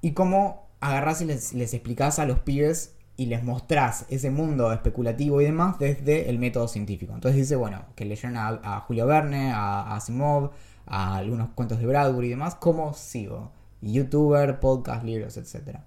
[0.00, 4.72] y cómo agarrás y les, les explicás a los pibes y les mostrás ese mundo
[4.72, 7.12] especulativo y demás desde el método científico.
[7.14, 10.50] Entonces dice, bueno, que leyeron a, Julio Verne, a, Asimov,
[10.86, 13.52] a algunos cuentos de Bradbury y demás, ¿cómo sigo?
[13.80, 15.78] Youtuber, podcast, libros, etc.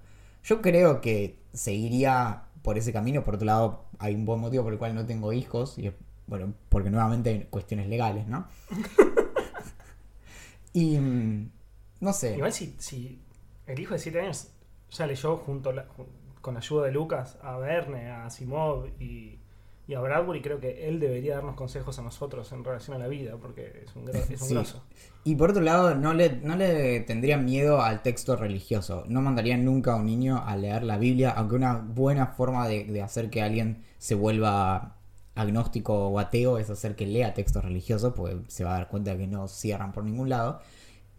[0.44, 3.24] Yo creo que seguiría por ese camino.
[3.24, 5.78] Por otro lado, hay un buen motivo por el cual no tengo hijos.
[5.78, 5.92] Y
[6.28, 8.48] bueno, porque nuevamente hay cuestiones legales, ¿no?
[10.74, 11.52] y mm,
[12.02, 12.36] no sé.
[12.36, 13.22] Igual si, si
[13.66, 14.50] el hijo de 7 años
[14.92, 15.86] ya leyó junto la,
[16.46, 19.40] con ayuda de Lucas a Verne, a Simov y,
[19.96, 23.36] a Bradbury, creo que él debería darnos consejos a nosotros en relación a la vida,
[23.42, 24.84] porque es un, es un grosso.
[25.24, 29.06] Y por otro lado, no le, no le tendría miedo al texto religioso.
[29.08, 33.02] No mandaría nunca a un niño a leer la Biblia, aunque una buena forma de,
[33.02, 34.98] hacer que alguien se vuelva
[35.34, 39.18] agnóstico o ateo es hacer que lea textos religiosos, pues se va a dar cuenta
[39.18, 40.62] que no cierran por ningún lado.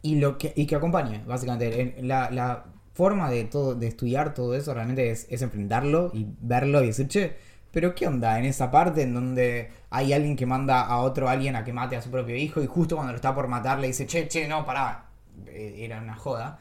[0.03, 1.97] Y, lo que, y que acompañe, básicamente.
[2.01, 2.65] La, la
[2.97, 7.37] forma de, todo, de estudiar todo eso realmente es, enfrentarlo y verlo y decir, che,
[7.71, 11.57] pero ¿qué onda en esa parte en donde hay alguien que manda a otro alguien
[11.57, 13.89] a que mate a su propio hijo y justo cuando lo está por matar le
[13.89, 15.05] dice, che, che, no, pará,
[15.47, 16.59] eh, era una joda?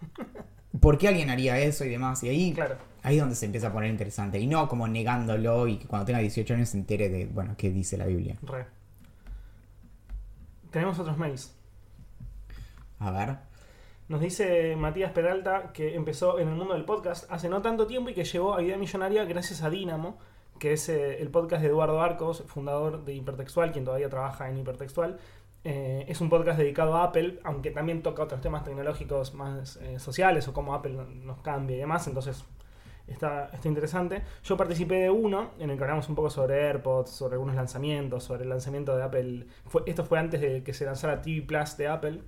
[0.80, 2.24] ¿Por qué alguien haría eso y demás?
[2.24, 2.76] Y ahí, claro.
[3.04, 4.40] ahí es donde se empieza a poner interesante.
[4.40, 7.70] Y no como negándolo y que cuando tenga 18 años se entere de, bueno, qué
[7.70, 8.36] dice la Biblia.
[8.42, 8.66] Re.
[10.72, 11.54] Tenemos otros mails.
[12.98, 13.51] A ver.
[14.12, 18.10] Nos dice Matías Peralta que empezó en el mundo del podcast hace no tanto tiempo
[18.10, 20.18] y que llegó a Idea Millonaria gracias a Dynamo,
[20.58, 24.58] que es eh, el podcast de Eduardo Arcos, fundador de Hipertextual, quien todavía trabaja en
[24.58, 25.18] Hipertextual.
[25.64, 29.98] Eh, es un podcast dedicado a Apple, aunque también toca otros temas tecnológicos más eh,
[29.98, 30.92] sociales o cómo Apple
[31.24, 32.44] nos cambia y demás, entonces
[33.06, 34.24] está, está interesante.
[34.44, 38.24] Yo participé de uno en el que hablamos un poco sobre AirPods, sobre algunos lanzamientos,
[38.24, 39.46] sobre el lanzamiento de Apple.
[39.86, 42.20] esto fue antes de que se lanzara TV Plus de Apple.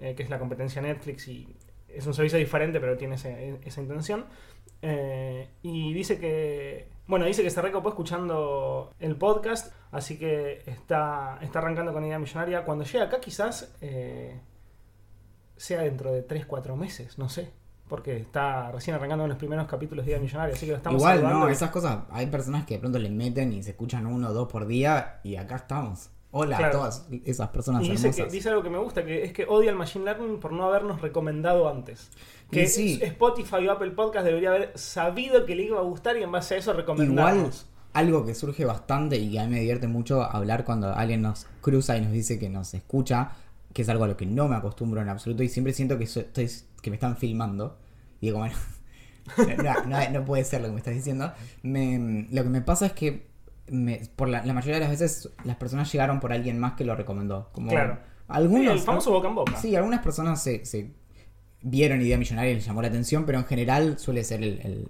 [0.00, 1.46] Eh, que es la competencia Netflix y
[1.86, 4.24] es un servicio diferente, pero tiene esa intención.
[4.80, 11.38] Eh, y dice que, bueno, dice que se recopó escuchando el podcast, así que está,
[11.42, 12.64] está arrancando con Idea Millonaria.
[12.64, 14.40] Cuando llegue acá quizás eh,
[15.56, 17.50] sea dentro de 3-4 meses, no sé.
[17.88, 21.00] Porque está recién arrancando en los primeros capítulos de Idea Millonaria, así que lo estamos
[21.00, 24.28] Igual, no, esas cosas, hay personas que de pronto le meten y se escuchan uno
[24.28, 26.10] o dos por día y acá estamos.
[26.32, 29.46] Hola a todas esas personas y dice, dice algo que me gusta, que es que
[29.46, 32.10] odia el Machine Learning por no habernos recomendado antes.
[32.50, 36.30] Que Spotify o Apple Podcast debería haber sabido que le iba a gustar y en
[36.30, 37.36] base a eso recomendarnos.
[37.36, 37.52] Igual,
[37.92, 41.46] algo que surge bastante y que a mí me divierte mucho hablar cuando alguien nos
[41.60, 43.32] cruza y nos dice que nos escucha,
[43.72, 46.04] que es algo a lo que no me acostumbro en absoluto y siempre siento que,
[46.04, 46.48] estoy,
[46.80, 47.76] que me están filmando.
[48.20, 48.54] Y digo, bueno,
[50.12, 51.32] no, puede ser lo que me estás diciendo.
[51.62, 53.29] lo que me pasa es que
[54.16, 57.50] por la, mayoría de las veces las personas llegaron por alguien más que lo recomendó.
[57.52, 57.98] Como claro.
[58.28, 59.56] Algunos, el famoso boca en boca.
[59.56, 60.90] Sí, algunas personas se,
[61.62, 64.40] vieron idea millonaria y les llamó la atención, pero en general suele ser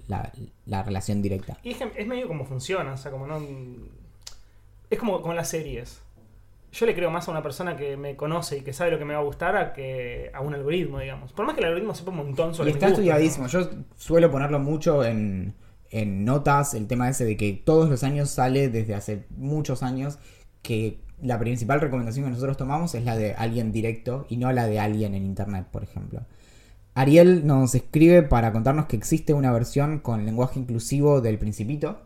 [0.07, 1.59] la, relación directa.
[1.62, 3.40] Y es, medio como funciona, o sea, como no.
[4.88, 6.03] Es como con las series.
[6.73, 9.05] Yo le creo más a una persona que me conoce y que sabe lo que
[9.05, 11.33] me va a gustar a que a un algoritmo, digamos.
[11.33, 13.49] Por más que el algoritmo sepa un montón sobre Y está estudiadísimo.
[13.49, 15.55] Yo suelo ponerlo mucho en
[15.90, 20.18] en notas el tema ese de que todos los años sale desde hace muchos años
[20.62, 24.66] que la principal recomendación que nosotros tomamos es la de alguien directo y no la
[24.66, 26.22] de alguien en internet, por ejemplo.
[26.94, 32.03] Ariel nos escribe para contarnos que existe una versión con lenguaje inclusivo del Principito.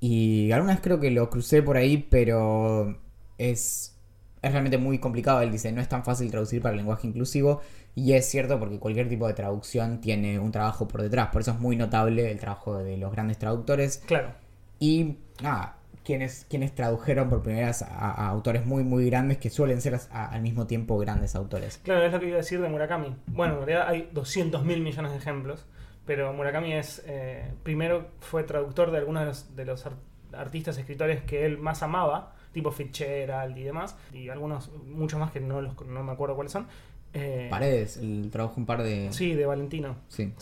[0.00, 2.98] Y alguna vez creo que lo crucé por ahí, pero
[3.38, 3.96] es,
[4.42, 5.40] es realmente muy complicado.
[5.40, 7.60] Él dice, no es tan fácil traducir para el lenguaje inclusivo.
[7.94, 11.28] Y es cierto porque cualquier tipo de traducción tiene un trabajo por detrás.
[11.28, 14.02] Por eso es muy notable el trabajo de los grandes traductores.
[14.06, 14.32] Claro.
[14.78, 19.80] Y nada, quienes, quienes tradujeron por primera vez a, autores muy, muy grandes que suelen
[19.80, 21.80] ser al mismo tiempo grandes autores.
[21.84, 23.14] Claro, es lo que iba a decir de Murakami.
[23.26, 25.66] Bueno, en realidad hay 200 mil millones de ejemplos.
[26.06, 27.02] Pero Murakami es.
[27.06, 29.86] Eh, primero fue traductor de algunos de los,
[30.32, 35.40] artistas, escritores que él más amaba tipo Fitzgerald y demás, y algunos, muchos más que
[35.40, 36.66] no, los, no me acuerdo cuáles son,
[37.14, 39.08] eh, Paredes, el trabajo un par de.
[39.12, 39.96] Sí, de Valentino.
[40.08, 40.32] Sí.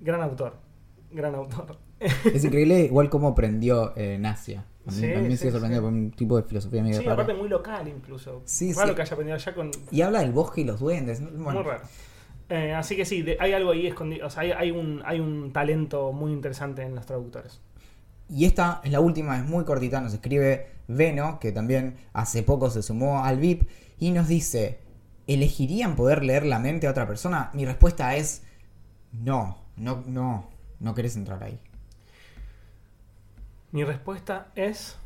[0.00, 0.56] Gran autor.
[1.10, 1.78] Gran autor.
[2.34, 4.64] Es increíble igual cómo aprendió en Asia.
[4.86, 5.92] A mí, Sí, a mí me sí, sigue sorprendiendo sí.
[5.92, 7.14] por un tipo de filosofía medio Sí, rara.
[7.22, 8.42] aparte muy local incluso.
[8.44, 8.94] Sí, Raro sí.
[8.96, 9.70] que haya aprendido allá con...
[9.92, 11.20] Y habla del bosque y los duendes.
[11.20, 11.30] ¿no?
[11.44, 11.84] Bueno, Muy raro.
[12.48, 14.26] Eh, así que sí, de- hay algo ahí escondido.
[14.26, 17.60] O sea, hay, hay un, hay un talento muy interesante en los traductores.
[18.28, 22.68] Y esta es la última, es muy cortita, nos escribe Veno, que también hace poco
[22.68, 23.68] se sumó al VIP,
[24.00, 24.80] y nos dice,
[25.26, 27.50] ¿elegirían poder leer la mente a otra persona?
[27.54, 28.42] Mi respuesta es,
[29.12, 30.48] no, no, no,
[30.80, 31.58] no querés entrar ahí.
[33.70, 34.96] Mi respuesta es...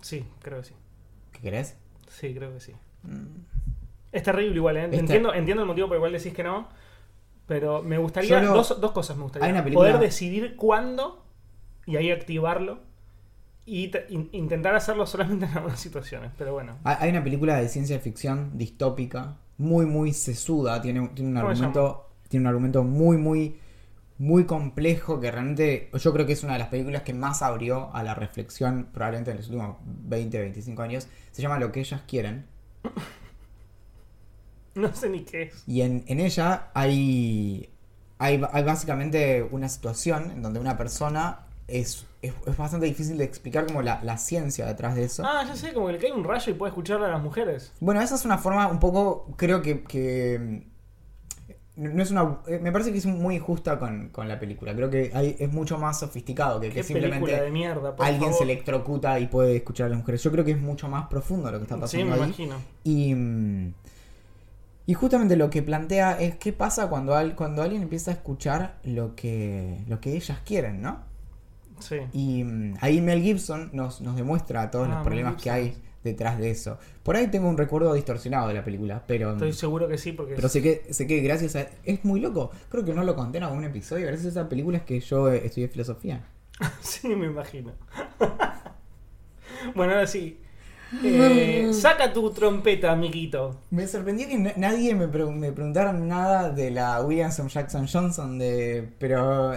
[0.00, 0.74] Sí, creo que sí.
[1.32, 1.76] ¿Qué querés?
[2.08, 2.72] Sí, creo que sí.
[3.02, 3.26] Mm.
[4.12, 4.84] Es terrible igual, ¿eh?
[4.84, 6.68] Este- Entiendo, entiendo el motivo por el cual decís que no.
[7.46, 8.40] Pero me gustaría.
[8.40, 9.46] Dos, dos cosas me gustaría.
[9.46, 11.24] Hay una película- Poder decidir cuándo
[11.86, 12.80] y ahí activarlo.
[13.66, 16.30] Y in- intentar hacerlo solamente en algunas situaciones.
[16.38, 16.76] Pero bueno.
[16.84, 21.64] Hay una película de ciencia ficción distópica, muy, muy sesuda, tiene, tiene un ¿Cómo se
[21.64, 23.58] argumento, tiene un argumento muy, muy,
[24.18, 27.94] muy complejo que realmente yo creo que es una de las películas que más abrió
[27.94, 31.08] a la reflexión probablemente en los últimos 20, 25 años.
[31.32, 32.46] Se llama Lo que ellas quieren.
[34.74, 35.64] No sé ni qué es.
[35.66, 37.70] Y en, en ella hay,
[38.18, 43.24] hay, hay básicamente una situación en donde una persona es, es, es bastante difícil de
[43.24, 45.22] explicar como la, la ciencia detrás de eso.
[45.26, 47.72] Ah, ya sé, como que le cae un rayo y puede escucharle a las mujeres.
[47.80, 50.62] Bueno, esa es una forma un poco, creo que, que
[51.76, 54.74] no es una, eh, me parece que es muy injusta con, con la película.
[54.74, 57.94] Creo que hay, es mucho más sofisticado que, que película de simplemente mierda.
[57.98, 58.34] alguien favor.
[58.38, 60.22] se electrocuta y puede escuchar a las mujeres.
[60.22, 62.18] Yo creo que es mucho más profundo lo que está Sí, pasando me ahí.
[62.20, 62.56] imagino.
[62.84, 63.14] Y,
[64.86, 68.76] y justamente lo que plantea es qué pasa cuando, al- cuando alguien empieza a escuchar
[68.84, 71.00] lo que, lo que ellas quieren, ¿no?
[71.78, 71.96] Sí.
[72.12, 76.38] Y mm, ahí Mel Gibson nos, nos demuestra todos Ah, los problemas que hay detrás
[76.38, 76.78] de eso.
[77.02, 80.34] Por ahí tengo un recuerdo distorsionado de la película, pero, Estoy seguro que sí, porque.
[80.34, 81.66] pero sé que, sé que gracias a...
[81.84, 84.78] Es muy loco, creo que no lo conté en algún episodio, gracias a esa película
[84.78, 86.24] es que yo eh, estudié filosofía.
[86.80, 87.72] Sí, me imagino.
[89.74, 90.38] bueno, ahora sí.
[91.02, 93.60] Eh, saca tu trompeta, amiguito.
[93.70, 98.38] Me sorprendió que na- nadie me, pre- me preguntara nada de la Williamson Jackson Johnson,
[98.38, 99.52] de pero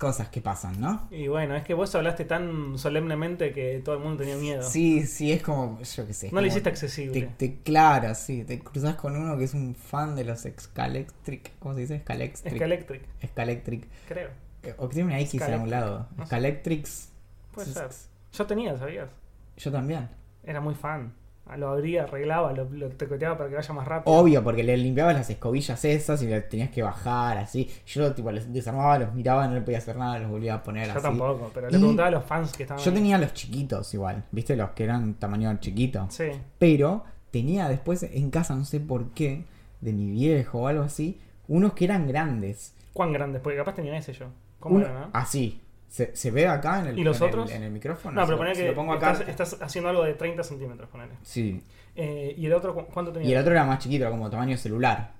[0.00, 1.06] cosas que pasan, ¿no?
[1.10, 4.62] Y bueno, es que vos hablaste tan solemnemente que todo el mundo tenía miedo.
[4.62, 6.30] Sí, sí, es como, yo qué sé.
[6.32, 7.30] no le hiciste te, accesible.
[7.36, 11.74] te- claro, sí, te cruzas con uno que es un fan de los Scalectric, ¿cómo
[11.74, 12.00] se dice?
[12.00, 12.56] Scalectric.
[12.56, 13.86] Scalectric, Scalectric.
[14.08, 14.30] creo.
[14.62, 16.08] Eh, O que tiene una X en algún lado.
[16.16, 16.26] No.
[16.26, 17.10] Scalectrics.
[17.52, 17.88] Puede ser.
[18.32, 19.08] Yo tenía, ¿sabías?
[19.56, 20.08] Yo también.
[20.42, 21.12] Era muy fan.
[21.56, 24.14] Lo abría, arreglaba, lo, lo tecoteaba para que vaya más rápido.
[24.16, 27.70] Obvio, porque le limpiabas las escobillas esas y le tenías que bajar así.
[27.86, 30.86] Yo tipo los desarmaba, los miraba, no le podía hacer nada, los volvía a poner
[30.86, 31.02] Yo así.
[31.02, 32.96] tampoco, pero le preguntaba a los fans que estaban Yo ahí.
[32.96, 34.56] tenía los chiquitos igual, ¿viste?
[34.56, 36.06] Los que eran tamaño chiquito.
[36.10, 36.26] Sí.
[36.58, 39.44] Pero tenía después en casa, no sé por qué,
[39.80, 42.74] de mi viejo o algo así, unos que eran grandes.
[42.92, 43.40] ¿Cuán grandes?
[43.40, 44.26] Porque capaz tenía ese yo.
[44.58, 45.10] ¿Cómo era, no?
[45.12, 45.60] Así.
[45.90, 47.50] ¿Se, se ve acá en el, ¿Y los en el- otros?
[47.50, 48.18] en el micrófono?
[48.20, 49.10] No, pero ponele si que lo pongo acá.
[49.12, 51.14] estás, estás haciendo algo de 30 centímetros, ponele.
[51.22, 51.62] Sí.
[51.96, 53.28] Eh, ¿Y el otro cu- cuánto tenía?
[53.28, 55.14] Y el otro era más chiquito, era como tamaño celular.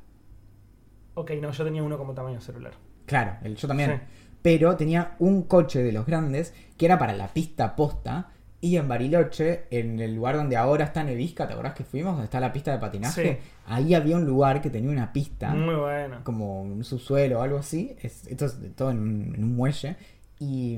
[1.14, 2.72] Ok, no, yo tenía uno como tamaño celular.
[3.06, 3.90] Claro, el, yo también.
[3.90, 4.36] Sí.
[4.42, 8.30] Pero tenía un coche de los grandes que era para la pista posta.
[8.62, 12.12] Y en Bariloche, en el lugar donde ahora está Nevisca, ¿te acordás que fuimos?
[12.12, 13.32] Donde está la pista de patinaje.
[13.42, 13.48] Sí.
[13.66, 15.48] Ahí había un lugar que tenía una pista.
[15.54, 16.18] Muy bueno.
[16.24, 17.96] como un subsuelo o algo así.
[18.02, 19.96] Es, esto es todo en un, en un muelle.
[20.40, 20.76] Y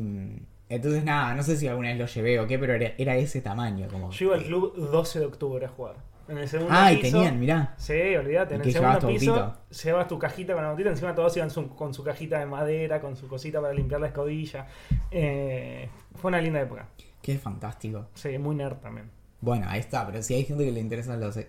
[0.69, 3.41] entonces nada, no sé si alguna vez lo llevé o qué, pero era, era ese
[3.41, 3.89] tamaño.
[3.89, 5.97] Como, Yo iba al club 12 de octubre a jugar.
[6.29, 7.75] En el segundo Ah, y tenían, mirá.
[7.79, 8.55] Sí, olvídate.
[8.55, 9.59] ¿Y En el segundo piso autito?
[9.85, 10.91] llevas tu cajita con la autita.
[10.91, 14.09] Encima todos iban su- con su cajita de madera, con su cosita para limpiar la
[14.09, 14.67] escobilla.
[15.11, 16.89] Eh, fue una linda época.
[17.21, 18.07] Qué fantástico.
[18.15, 19.11] Sí, muy nerd también.
[19.41, 21.49] Bueno, ahí está, pero si hay gente que le interesan los e-.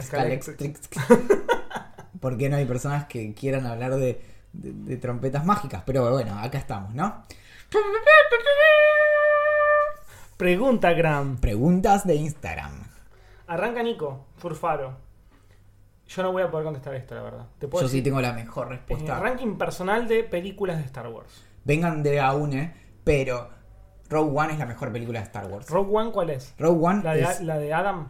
[0.00, 0.88] Scalectrics,
[2.20, 4.20] ¿por qué no hay personas que quieran hablar de,
[4.52, 5.82] de- de trompetas mágicas?
[5.86, 7.22] Pero bueno, acá estamos, ¿no?
[10.36, 11.36] Pregunta, Gram.
[11.38, 12.72] Preguntas de Instagram.
[13.46, 14.96] Arranca Nico, Furfaro.
[16.08, 17.46] Yo no voy a poder contestar esto, la verdad.
[17.58, 19.20] Te puedo Yo sí tengo la mejor eh, respuesta.
[19.20, 21.44] ranking personal de películas de Star Wars.
[21.64, 23.48] Vengan de a une, pero
[24.08, 25.68] Rogue One es la mejor película de Star Wars.
[25.68, 26.54] Rogue One, ¿cuál es?
[26.58, 27.40] Rogue One La de, es...
[27.42, 28.08] la de Adam.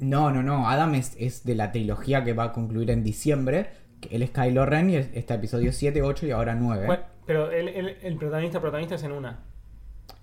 [0.00, 0.68] No, no, no.
[0.68, 3.70] Adam es, es de la trilogía que va a concluir en diciembre.
[4.10, 6.86] Él es Kylo Ren y es- está episodio 7, 8 y ahora 9.
[6.86, 9.38] Bueno, pero el, el- el protagonista protagonista es en una.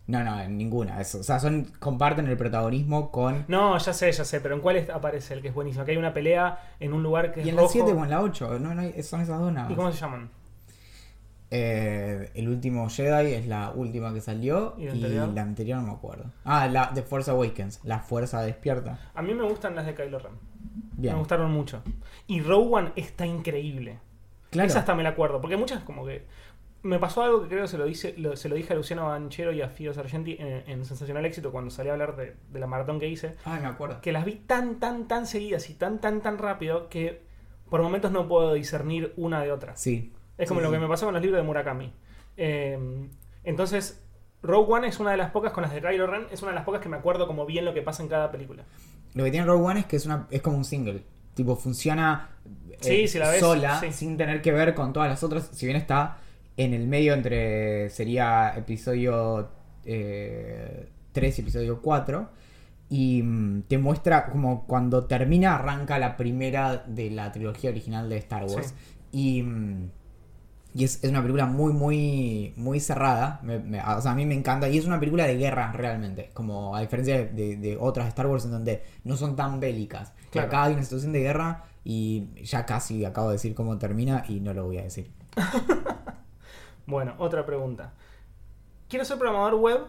[0.08, 1.00] No, no, en ninguna.
[1.02, 3.46] Es- o sea, son, comparten el protagonismo con...
[3.48, 5.86] No, ya sé, ya sé, pero ¿en cuál es- aparece el que es buenísimo?
[5.86, 7.74] Que hay una pelea en un lugar que Y es en la rojo.
[7.74, 8.58] 7 o en la 8.
[8.60, 10.30] No, no, hay- son esas dos nada ¿Y cómo se llaman?
[11.52, 14.76] Eh, el último Jedi es la última que salió.
[14.78, 15.78] ¿Y Y, la anterior?
[15.82, 16.26] no me acuerdo.
[16.46, 17.80] Ah, la The Force Awakens.
[17.84, 19.00] La Fuerza Despierta.
[19.16, 20.34] A mí me gustan las de Kylo Ren.
[21.00, 21.14] Bien.
[21.14, 21.82] Me gustaron mucho.
[22.28, 24.00] Y Rogue One está increíble.
[24.52, 24.68] Claro.
[24.68, 25.42] Esa hasta me la acuerdo.
[25.42, 26.26] Porque muchas como que...
[26.84, 29.08] me pasó algo que creo que se lo, dice, lo- se lo dije a Luciano
[29.08, 32.60] Banchero y a Fio Sargenti en, en Sensacional Éxito cuando salí a hablar de, de
[32.60, 33.36] la maratón que hice.
[33.46, 34.02] Ah, me acuerdo.
[34.02, 37.22] Que las vi tan, tan, tan seguidas y tan, tan, tan rápido que
[37.70, 39.76] por momentos no puedo discernir una de otra.
[39.76, 40.14] Sí.
[40.38, 40.76] Es como Sí, lo sí.
[40.76, 41.94] que me pasó con los libros de Murakami.
[42.38, 43.08] Eh,
[43.44, 44.04] entonces,
[44.42, 46.56] Rogue One es una de las pocas, con las de Kylo Ren, es una de
[46.56, 48.64] las pocas que me acuerdo como bien lo que pasa en cada película.
[49.14, 51.04] Lo que tiene Rogue One es que es, una, es como un single.
[51.34, 52.30] Tipo, funciona
[52.72, 53.92] eh, Sí, si la ves, sola, sí.
[53.92, 55.50] sin tener que ver con todas las otras.
[55.54, 56.18] Si bien está
[56.58, 57.90] en el medio entre.
[57.90, 59.50] Sería episodio
[59.86, 62.30] eh, 3 y episodio 4.
[62.90, 68.18] Y mm, te muestra como cuando termina, arranca la primera de la trilogía original de
[68.18, 68.74] Star Wars.
[69.12, 69.44] Y.
[70.74, 73.40] y es, es una película muy, muy, muy cerrada.
[73.44, 74.70] Me- me- o sea, a mí me encanta.
[74.70, 76.30] Y es una película de guerra realmente.
[76.34, 80.12] Como a diferencia de, de- otras Star Wars en donde no son tan bélicas.
[80.26, 80.48] Que Claro.
[80.48, 84.40] acá hay una situación de guerra y ya casi acabo de decir cómo termina y
[84.42, 85.12] no lo voy a decir.
[86.86, 87.94] Bueno, otra pregunta.
[88.88, 89.82] Quiero ser programador web.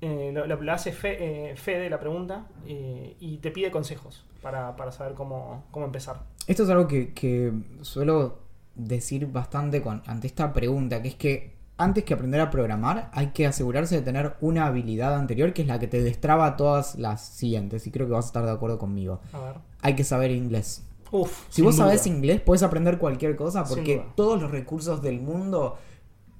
[0.00, 4.90] eh, lo hace Fe- eh, Fede la pregunta eh, y te pide consejos para, para
[4.92, 6.22] saber cómo, cómo empezar.
[6.46, 7.52] Esto es algo que, que
[7.82, 8.40] suelo
[8.74, 13.28] decir bastante con, ante esta pregunta, que es que antes que aprender a programar hay
[13.28, 17.20] que asegurarse de tener una habilidad anterior que es la que te destraba todas las
[17.24, 17.86] siguientes.
[17.86, 19.20] Y creo que vas a estar de acuerdo conmigo.
[19.32, 19.54] A ver.
[19.82, 20.84] Hay que saber inglés.
[21.10, 21.86] Uf, Si vos duda.
[21.86, 25.76] sabés inglés, puedes aprender cualquier cosa porque todos los recursos del mundo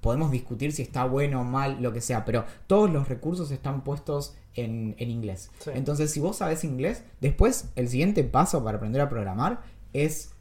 [0.01, 3.83] podemos discutir si está bueno o mal, lo que sea, pero todos los recursos están
[3.85, 5.51] puestos en, en inglés.
[5.61, 5.71] Sí.
[5.75, 9.63] Entonces, si vos sabés inglés, después el siguiente paso para aprender a programar
[9.95, 10.34] es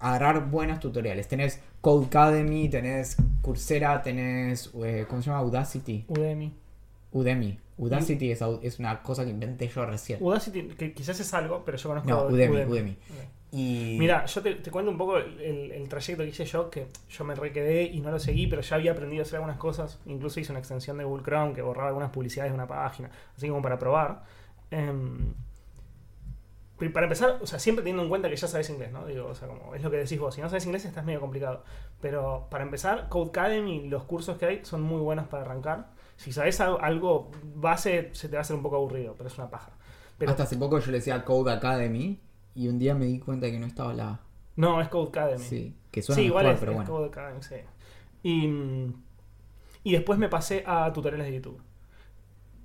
[0.00, 1.28] agarrar buenos tutoriales.
[1.28, 5.42] Tenés Codecademy, tenés Coursera, tenés, eh, ¿cómo se llama?
[5.42, 6.04] Udacity.
[6.08, 6.52] Udemy.
[7.12, 7.58] Udemy.
[7.78, 10.18] Udacity es, una cosa que inventé yo recién.
[10.22, 12.96] Udacity, que quizás es algo, pero yo conozco No, Udemy, Udemy.
[13.52, 13.96] Y...
[13.98, 17.34] Mira, yo te, te cuento un poco el, trayecto que hice yo, que yo me
[17.34, 19.98] requedé y no lo seguí, pero ya había aprendido a hacer algunas cosas.
[20.06, 23.48] Incluso hice una extensión de Google Chrome que borraba algunas publicidades de una página, así
[23.48, 24.22] como para probar.
[24.70, 25.34] Pri-
[26.88, 29.06] para empezar, o sea, siempre teniendo en cuenta que ya sabes inglés, ¿no?
[29.06, 31.20] Digo, o sea, como es lo que decís vos, si no sabes inglés estás medio
[31.20, 31.62] complicado.
[32.00, 35.90] Pero para empezar, Codecademy, los cursos que hay son muy buenos para arrancar.
[36.16, 39.50] Si sabes algo, base, se te va a hacer un poco aburrido, pero es una
[39.50, 39.72] paja.
[40.18, 42.18] Pero, Hasta hace poco yo le decía Code Academy
[42.54, 44.20] y un día me di cuenta que no estaba la
[44.60, 45.42] no, es Codecademy.
[45.42, 46.90] Sí, que suena Sí, mejor, igual es, pero es bueno.
[46.90, 47.54] Code Academy, sí.
[48.22, 49.02] Y, mm,
[49.84, 51.60] y después me pasé a tutoriales de YouTube.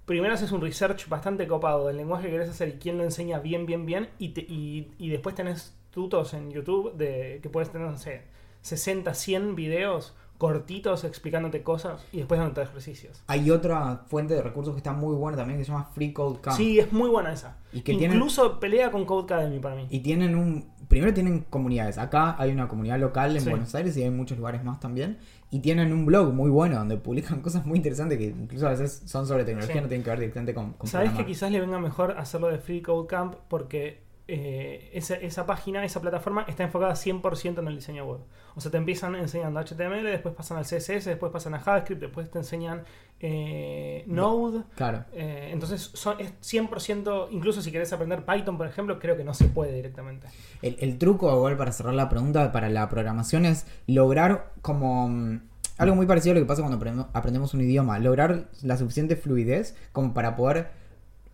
[0.06, 3.40] Primero haces un research bastante copado del lenguaje que querés hacer y quién lo enseña
[3.40, 4.10] bien, bien, bien.
[4.20, 8.24] Y, te- y, y después tenés tutos en YouTube de que puedes tener, no sé,
[8.62, 13.24] 60, 100 videos cortitos explicándote cosas y después dándote ejercicios.
[13.28, 16.40] Hay otra fuente de recursos que está muy buena también que se llama Free Code
[16.42, 16.58] Camp.
[16.58, 17.58] Sí, es muy buena esa.
[17.72, 19.88] Y que tienen- Incluso pelea con Code Academy para mí.
[19.90, 20.74] Y tienen un.
[20.88, 21.98] Primero tienen comunidades.
[21.98, 23.50] Acá hay una comunidad local en Sí.
[23.50, 25.18] Buenos Aires y hay muchos lugares más también.
[25.50, 29.02] Y tienen un blog muy bueno donde publican cosas muy interesantes que incluso a veces
[29.06, 29.82] son sobre tecnología, Sí.
[29.82, 32.60] no tienen que ver directamente con, con Sabes que quizás le venga mejor hacerlo de
[32.60, 37.76] Free Code Camp porque eh, esa, esa página, esa plataforma está enfocada 100% en el
[37.76, 38.22] diseño web.
[38.56, 42.32] O sea, te empiezan enseñando HTML, después pasan al CSS, después pasan a JavaScript, después
[42.32, 42.84] te enseñan
[43.20, 44.64] eh, Node.
[44.76, 45.06] Claro.
[45.14, 49.34] Eh, entonces son, es 100%, incluso si querés aprender Python, por ejemplo, creo que no
[49.34, 50.28] se puede directamente.
[50.62, 55.40] El, el truco, igual para cerrar la pregunta, para la programación es lograr como mm,
[55.78, 59.16] algo muy parecido a lo que pasa cuando aprendemos, aprendemos un idioma, lograr la suficiente
[59.16, 60.70] fluidez como para poder,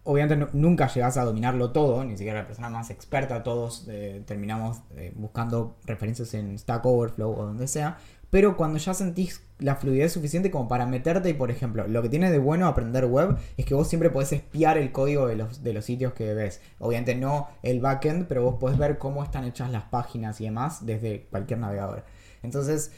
[0.03, 4.23] obviamente nu- nunca llegas a dominarlo todo, ni siquiera la persona más experta, todos eh,
[4.25, 7.97] terminamos eh, buscando referencias en Stack Overflow o donde sea,
[8.29, 12.07] pero cuando ya sentís la fluidez suficiente como para meterte y, por ejemplo, lo que
[12.09, 15.63] tiene de bueno aprender web es que vos siempre podés espiar el código de los,
[15.63, 16.61] de los sitios que ves.
[16.79, 20.85] Obviamente no el backend, pero vos podés ver cómo están hechas las páginas y demás
[20.85, 22.05] desde cualquier navegador.
[22.41, 22.91] Entonces,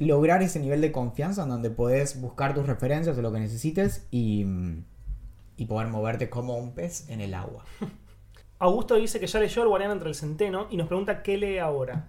[0.00, 4.06] lograr ese nivel de confianza en donde podés buscar tus referencias o lo que necesites
[4.10, 4.84] y, mm,
[5.60, 7.66] y poder moverte como un pez en el agua.
[8.58, 11.58] Augusto dice que ya leyó El Guardián entre el Centeno y nos pregunta qué lee
[11.58, 12.08] ahora.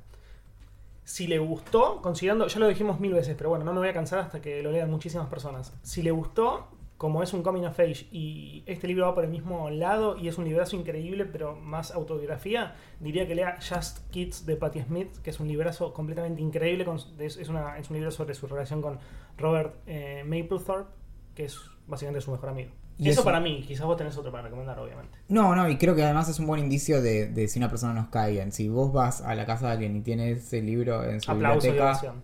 [1.03, 3.93] Si le gustó, considerando, ya lo dijimos mil veces, pero bueno, no me voy a
[3.93, 5.73] cansar hasta que lo lean muchísimas personas.
[5.81, 9.29] Si le gustó, como es un coming of age y este libro va por el
[9.29, 14.45] mismo lado y es un librazo increíble, pero más autobiografía, diría que lea Just Kids
[14.45, 16.85] de Patti Smith, que es un librazo completamente increíble.
[17.19, 18.99] es un libro sobre su relación con
[19.37, 20.89] Robert eh, Mapplethorpe,
[21.35, 22.71] que es básicamente su mejor amigo.
[23.01, 25.17] Y eso eso- para mí, quizás vos tenés otro para recomendar, obviamente.
[25.29, 27.93] No, no, y creo que además es un buen indicio de, de si una persona
[27.93, 28.51] nos cae bien.
[28.51, 31.73] Si vos vas a la casa de alguien y tiene ese libro en su Aplauso
[31.73, 31.83] y biblioteca...
[31.85, 32.23] ovación.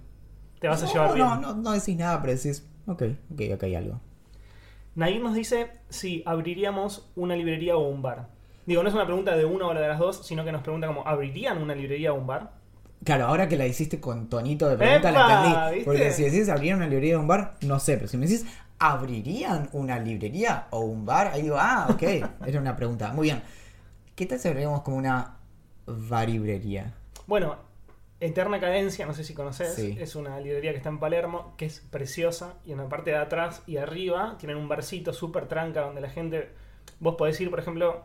[0.59, 1.27] Te vas a no, llevar bien.
[1.27, 3.03] no, no, no decís nada, pero decís, ok,
[3.33, 4.01] ok, acá hay algo.
[4.95, 8.29] Nair nos dice si abriríamos una librería o un bar.
[8.65, 10.61] Digo, no es una pregunta de una o la de las dos, sino que nos
[10.61, 12.51] pregunta como, ¿abrirían una librería o un bar?
[13.07, 15.75] Claro, ahora que la hiciste con tonito de pregunta la entendí.
[15.77, 15.85] ¿Viste?
[15.85, 17.95] Porque si decís abrirían una librería o un bar, no sé.
[17.95, 18.45] Pero si me decís
[18.79, 22.03] abrirían una librería o un bar, ahí digo, ah, ok.
[22.45, 23.13] Era una pregunta.
[23.13, 23.41] Muy bien.
[24.13, 25.37] ¿Qué tal si abrimos como una
[25.85, 26.93] varibrería?
[27.27, 27.55] Bueno,
[28.19, 29.95] Eterna Cadencia, no sé si conoces, Sí.
[29.97, 33.17] es una librería que está en Palermo, que es preciosa, y en la parte de
[33.17, 36.49] atrás y arriba tienen un barcito súper tranca donde la gente,
[36.99, 38.03] vos podés ir, por ejemplo,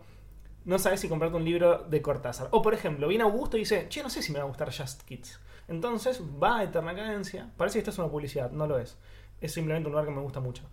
[0.64, 2.48] no sabes si comprarte un libro de Cortázar.
[2.52, 4.72] O, por ejemplo, viene Augusto y dice, che, no sé si me va a gustar
[4.72, 5.40] Just Kids.
[5.68, 8.98] Entonces va a Eterna Cadencia, parece que esto es una publicidad, no lo es.
[9.40, 10.64] Es simplemente un lugar que me gusta mucho.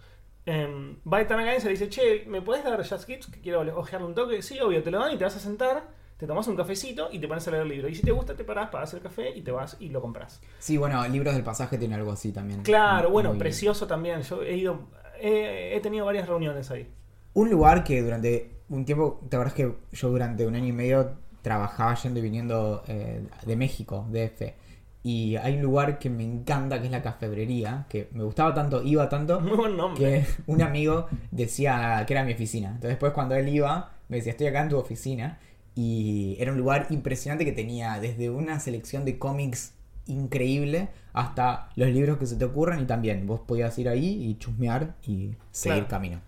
[0.45, 3.27] Em, va a Eterna Cadencia y dice, che, ¿me puedes dar Just Kids?
[3.27, 4.41] Que quiero ojearle un toque.
[4.41, 5.87] Sí, obvio, te lo dan y te vas a sentar,
[6.17, 7.87] te tomas un cafecito y te pones a leer el libro.
[7.87, 10.41] Y si te gusta, te parás, pagas el café y te vas y lo compras.
[10.59, 12.63] Sí, bueno, libros del pasaje tiene algo así también.
[12.63, 14.21] Claro, bueno, Muy- precioso también.
[14.23, 16.91] Yo he ido, he, he tenido varias reuniones ahí.
[17.33, 21.11] Un lugar que durante un tiempo, te acuerdas que yo durante un año y medio
[21.41, 24.53] trabajaba yendo y viniendo eh, de México, DF.
[25.01, 28.83] Y hay un lugar que me encanta, que es la cafebrería, que me gustaba tanto,
[28.83, 30.25] iba tanto, Muy buen nombre.
[30.25, 32.67] que un amigo decía que era mi oficina.
[32.67, 35.39] Entonces después cuando él iba, me decía, estoy acá en tu oficina.
[35.75, 39.73] Y era un lugar impresionante que tenía desde una selección de cómics
[40.07, 44.37] increíble hasta los libros que se te ocurran y también vos podías ir ahí y
[44.37, 45.87] chusmear y seguir Claro.
[45.87, 46.19] camino.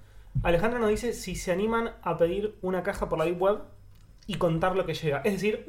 [0.44, 3.60] Alejandra nos dice si se animan a pedir una caja por la Deep Web
[4.28, 5.22] y contar lo que llega.
[5.24, 5.66] Es decir,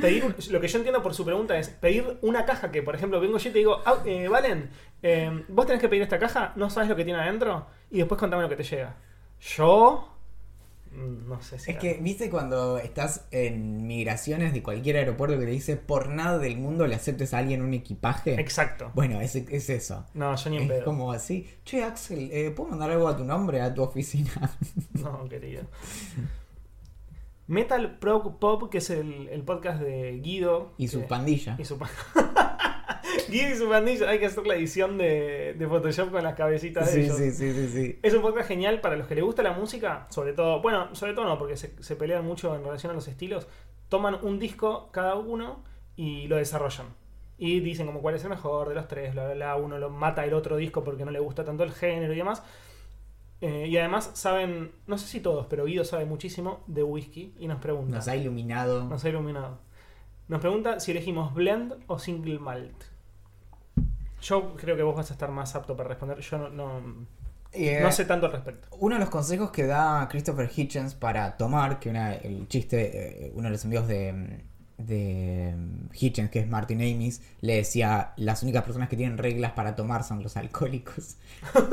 [0.00, 3.20] pedir, lo que yo entiendo por su pregunta es pedir una caja que, por ejemplo,
[3.20, 4.70] vengo yo y te digo, "Ah, eh, Valen,
[5.02, 8.18] eh, vos tenés que pedir esta caja, no sabes lo que tiene adentro y después
[8.18, 8.96] contame lo que te llega.
[9.40, 10.09] Yo...
[10.92, 11.70] No sé si...
[11.70, 16.38] Es que, ¿viste cuando estás en migraciones de cualquier aeropuerto que te dice por nada
[16.38, 18.40] del mundo le aceptes a alguien un equipaje?
[18.40, 18.90] Exacto.
[18.94, 20.04] Bueno, es, es eso.
[20.14, 20.84] No, yo ni en Es pedo.
[20.84, 21.48] como así.
[21.64, 24.32] Che, Axel, eh, ¿puedo mandar algo a tu nombre, a tu oficina?
[24.94, 25.62] No, querido.
[27.46, 30.72] Metal Pro Pop, que es el, el podcast de Guido.
[30.78, 31.56] Y su pandilla.
[31.58, 31.90] Y su pa-
[33.28, 34.08] Guido y su pandilla.
[34.08, 37.16] Hay que hacer la edición de, de Photoshop con las cabecitas de ellos.
[37.16, 37.98] sí, sí, sí, sí.
[38.02, 41.14] Es un podcast genial para los que les gusta la música, sobre todo, bueno, sobre
[41.14, 43.46] todo no, porque se, se pelean mucho en relación a los estilos.
[43.88, 45.64] Toman un disco cada uno
[45.96, 46.86] y lo desarrollan.
[47.36, 49.56] Y dicen como cuál es el mejor de los tres, bla, bla, bla.
[49.56, 52.42] Uno lo mata el otro disco porque no le gusta tanto el género y demás.
[53.40, 57.48] Eh, y además saben, no sé si todos, pero Guido sabe muchísimo de whisky y
[57.48, 57.96] nos pregunta.
[57.96, 58.84] Nos ha iluminado.
[58.84, 59.58] Nos ha iluminado.
[60.28, 62.84] Nos pregunta si elegimos blend o single malt.
[64.22, 66.18] Yo creo que vos vas a estar más apto para responder.
[66.20, 67.06] Yo no, no,
[67.52, 68.68] Eh, no sé tanto al respecto.
[68.78, 73.32] Uno de los consejos que da Christopher Hitchens para tomar, que una, el chiste, eh,
[73.34, 74.44] uno de los amigos de,
[74.78, 75.54] de
[75.92, 80.04] Hitchens, que es Martin Amis, le decía, las únicas personas que tienen reglas para tomar
[80.04, 81.16] son los alcohólicos.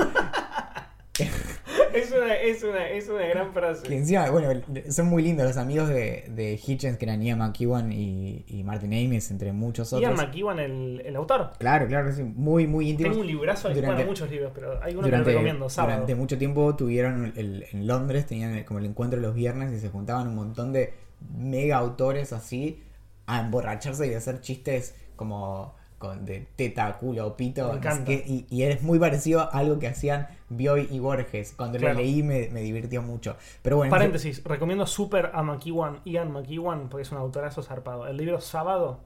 [1.93, 3.95] Es una, es una, es una gran Que frase.
[3.95, 4.49] encima, bueno,
[4.89, 8.93] son muy lindos los amigos de, de Hitchens, que eran Ian McEwan y, y Martin
[8.93, 10.01] Amis, entre muchos otros.
[10.01, 11.51] Ian McEwan, el, el autor.
[11.59, 13.11] Claro, claro, sí, muy, muy íntimos.
[13.13, 15.93] Tengo un librazo, Durante- bueno, muchos libros, pero hay uno que lo recomiendo, sábado.
[15.93, 19.79] durante mucho tiempo tuvieron el- en Londres, tenían el- como el encuentro los viernes y
[19.79, 20.93] se juntaban un montón de
[21.37, 22.83] mega autores así
[23.25, 28.11] a emborracharse y a hacer chistes como con de teta, culo, pito, Me encanta.
[28.11, 31.53] y, y es muy parecido a algo que hacían Bioy y Borges.
[31.57, 31.95] Cuando Claro.
[31.95, 33.35] lo leí me, me divirtió mucho.
[33.61, 38.07] Pero bueno, Paréntesis, recomiendo súper a McEwan, Ian McEwan, porque es un autorazo zarpado.
[38.07, 38.99] El libro Sábado,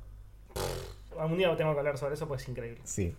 [0.53, 2.81] pff, algún día tengo que hablar sobre eso, pues es increíble.
[2.83, 3.15] Sí.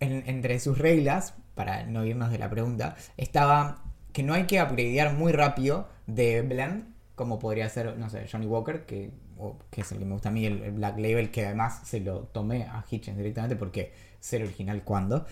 [0.00, 3.82] En- entre sus reglas, para no irnos de la pregunta, estaba
[4.12, 8.46] que no hay que upgradear muy rápido de blend, como podría ser, no sé, Johnny
[8.46, 9.10] Walker, que,
[9.42, 11.80] o- que es el que me gusta a mí, el, el Black Label, que además
[11.84, 15.26] se lo tomé a Hitchens directamente porque ser original cuando.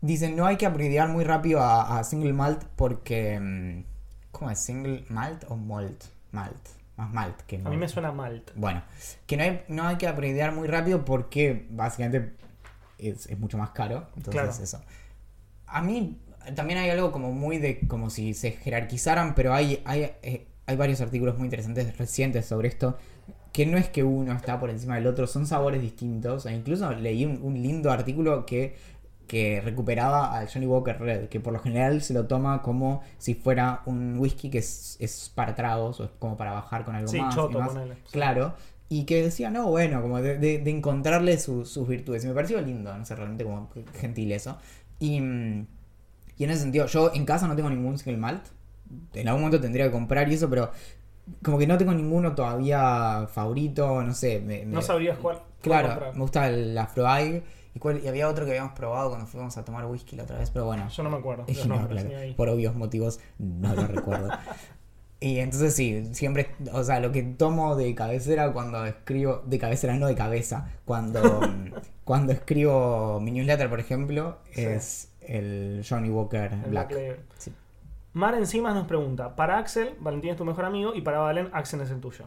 [0.00, 3.38] Dicen, no hay que upgradear muy rápido a, a single malt porque...
[3.40, 3.84] mm,
[4.32, 4.58] ¿Cómo es?
[4.64, 6.04] ¿Single malt o malt?
[6.32, 6.68] Malt.
[6.96, 7.76] Más malt que A mí malt.
[7.78, 8.50] me suena malt.
[8.56, 8.82] Bueno,
[9.26, 12.32] que no hay, no hay que upgradear muy rápido porque básicamente
[12.98, 14.08] es, es mucho más caro.
[14.16, 14.62] Entonces Claro.
[14.64, 14.80] eso.
[15.66, 16.18] A mí
[16.56, 20.76] también hay algo como muy de como si se jerarquizaran, pero hay, hay, eh, hay
[20.76, 22.96] varios artículos muy interesantes recientes sobre esto.
[23.52, 26.46] Que no es que uno está por encima del otro, son sabores distintos.
[26.46, 28.76] E incluso leí un, un lindo artículo que,
[29.26, 33.34] que recuperaba al Johnny Walker Red, que por lo general se lo toma como si
[33.34, 37.08] fuera un whisky que es, es para tragos o es como para bajar con algo
[37.08, 37.34] Sí, más.
[37.34, 37.68] y choto, demás.
[37.74, 37.94] ponele.
[37.96, 38.12] Sí.
[38.12, 38.54] Claro.
[38.88, 42.24] Y que decía, no, bueno, como de, de- de encontrarle su- sus virtudes.
[42.24, 44.58] Y me pareció lindo, no sé, realmente como gentil eso.
[44.98, 45.66] Y, mm,
[46.38, 48.44] y en ese sentido, yo en casa no tengo ningún single malt.
[49.14, 50.70] En algún momento tendría que comprar y eso, pero
[51.42, 54.40] como que no tengo ninguno todavía favorito, no sé.
[54.40, 55.40] me- me- No sabrías cuál.
[55.60, 56.14] Claro, comprar.
[56.14, 57.42] me gusta el Afroaig.
[57.74, 60.38] Y, cuál- y había otro que habíamos probado cuando fuimos a tomar whisky la otra
[60.38, 60.88] vez, pero bueno.
[60.90, 61.44] Yo no me acuerdo.
[61.48, 64.28] Los no, claro, por obvios motivos no lo recuerdo.
[65.20, 69.94] Y entonces sí, siempre, o sea, lo que tomo de cabecera cuando escribo, de cabecera
[69.96, 71.20] no de cabeza, cuando,
[72.04, 74.62] cuando escribo mi newsletter, por ejemplo, Sí.
[74.62, 76.88] es el Johnny Walker El Black.
[76.90, 77.18] Black.
[77.38, 77.52] Sí.
[78.14, 81.80] Mar encima nos pregunta, para Axel, Valentín es tu mejor amigo y para Valen, Axel
[81.80, 82.26] es el tuyo.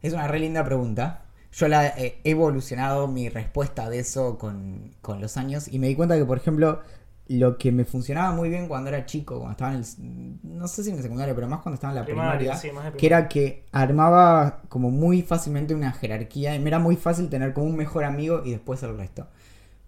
[0.00, 1.24] Es una re linda pregunta.
[1.52, 5.94] Yo la he evolucionado mi respuesta de eso con, con los años y me di
[5.94, 6.80] cuenta que, por ejemplo,
[7.28, 10.58] lo que me funcionaba muy bien cuando era chico, cuando estaba en el...
[10.58, 12.72] No sé si en el secundario, pero más cuando estaba en la Primaria, primaria, sí,
[12.72, 16.96] más de que era que armaba como muy fácilmente una jerarquía y me era muy
[16.96, 19.28] fácil tener como un mejor amigo y después el resto.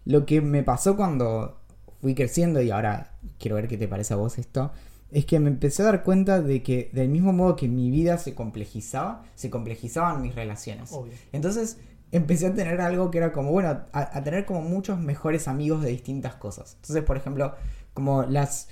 [0.04, 1.60] Lo que me pasó cuando
[2.02, 4.70] fui creciendo y ahora quiero ver qué te parece a vos esto,
[5.14, 8.18] es que me empecé a dar cuenta de que del mismo modo que mi vida
[8.18, 10.92] se complejizaba, se complejizaban mis relaciones.
[10.92, 11.12] Obvio.
[11.32, 11.78] Entonces
[12.10, 15.82] empecé a tener algo que era como, bueno, a, a tener como muchos mejores amigos
[15.82, 16.74] de distintas cosas.
[16.80, 17.54] Entonces, por ejemplo,
[17.94, 18.68] como las...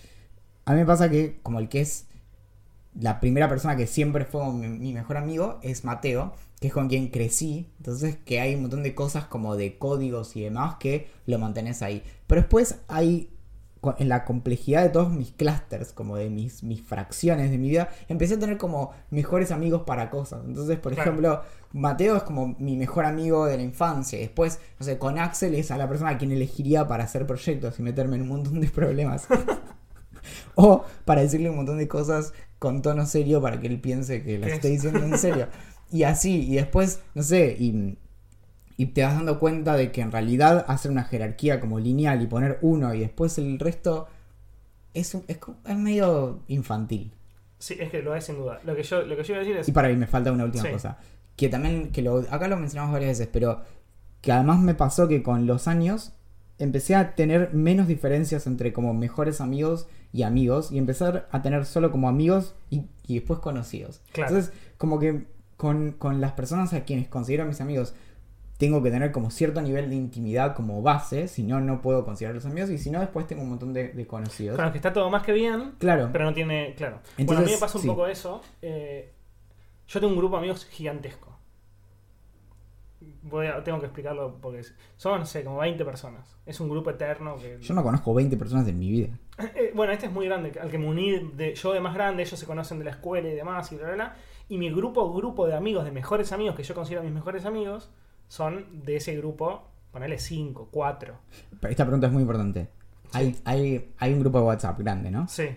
[0.65, 2.07] A mí me pasa que como el que es
[2.99, 6.89] la primera persona que siempre fue mi, mi mejor amigo es Mateo, que es con
[6.89, 7.71] quien crecí.
[7.79, 11.83] Entonces, que hay un montón de cosas como de códigos y demás que lo mantenés
[11.83, 12.03] ahí.
[12.27, 13.31] Pero después hay
[13.99, 17.89] en la complejidad de todos mis clusters, como de mis, mis fracciones de mi vida,
[18.09, 20.43] empecé a tener como mejores amigos para cosas.
[20.47, 21.11] Entonces, por Claro.
[21.11, 24.19] ejemplo, Mateo es como mi mejor amigo de la infancia.
[24.19, 27.79] Después, no sé, con Axel es a la persona a quien elegiría para hacer proyectos
[27.79, 29.27] y meterme en un montón de problemas.
[30.55, 34.39] o para decirle un montón de cosas con tono serio para que él piense que
[34.41, 34.53] ¿Qué?
[34.53, 35.49] estoy diciendo en serio.
[35.95, 37.99] Y así, y después, no sé, y,
[38.77, 42.27] y te vas dando cuenta de que en realidad hacer una jerarquía como lineal y
[42.27, 44.09] poner uno y después el resto
[44.95, 47.13] es, un- es, es medio infantil.
[47.59, 48.61] Sí, es que lo es sin duda.
[48.65, 49.69] Lo que yo, lo que yo iba a decir es...
[49.69, 50.71] Y para mí me falta una última Sí.
[50.73, 50.99] cosa.
[51.37, 53.63] Que también, que lo, acá lo mencionamos varias veces, pero
[54.21, 56.13] que además me pasó que con los años
[56.59, 61.65] empecé a tener menos diferencias entre como mejores amigos y amigos y empezar a tener
[61.65, 64.01] solo como amigos y, y después conocidos.
[64.13, 64.31] Claro.
[64.37, 65.25] Entonces, como que
[65.57, 67.95] con, con las personas a quienes considero mis amigos
[68.63, 72.47] tengo que tener como cierto nivel de intimidad como base, si no, no puedo considerarlos
[72.47, 74.55] amigos y si no, después tengo un montón de, de conocidos.
[74.55, 76.11] Claro, que está todo más que bien, Claro.
[76.13, 76.75] pero no tiene...
[76.77, 77.01] Claro.
[77.03, 77.89] bueno, a Entonces, mí me pasa un sí.
[77.89, 78.41] poco eso.
[78.63, 79.11] eh,
[79.89, 81.37] yo tengo un grupo de amigos gigantesco.
[83.23, 84.63] Voy a- tengo que explicarlo porque
[84.97, 86.37] son, no sé, como 20 personas.
[86.47, 87.59] Es un grupo eterno que...
[87.61, 89.09] Yo no conozco 20 personas en mi vida.
[89.57, 92.23] Eh, bueno, este es muy grande, al que me uní de, yo de más grande,
[92.23, 94.17] ellos se conocen de la escuela y demás, y bla, bla, bla.
[94.49, 97.91] Y mi grupo, grupo de amigos, de mejores amigos, que yo considero mis mejores amigos,
[98.33, 101.15] son de ese grupo, ponele 5, 4.
[101.61, 102.67] Pero esta pregunta es muy importante.
[103.13, 105.29] Hay, hay, hay un grupo de WhatsApp grande, ¿no?
[105.29, 105.51] Sí,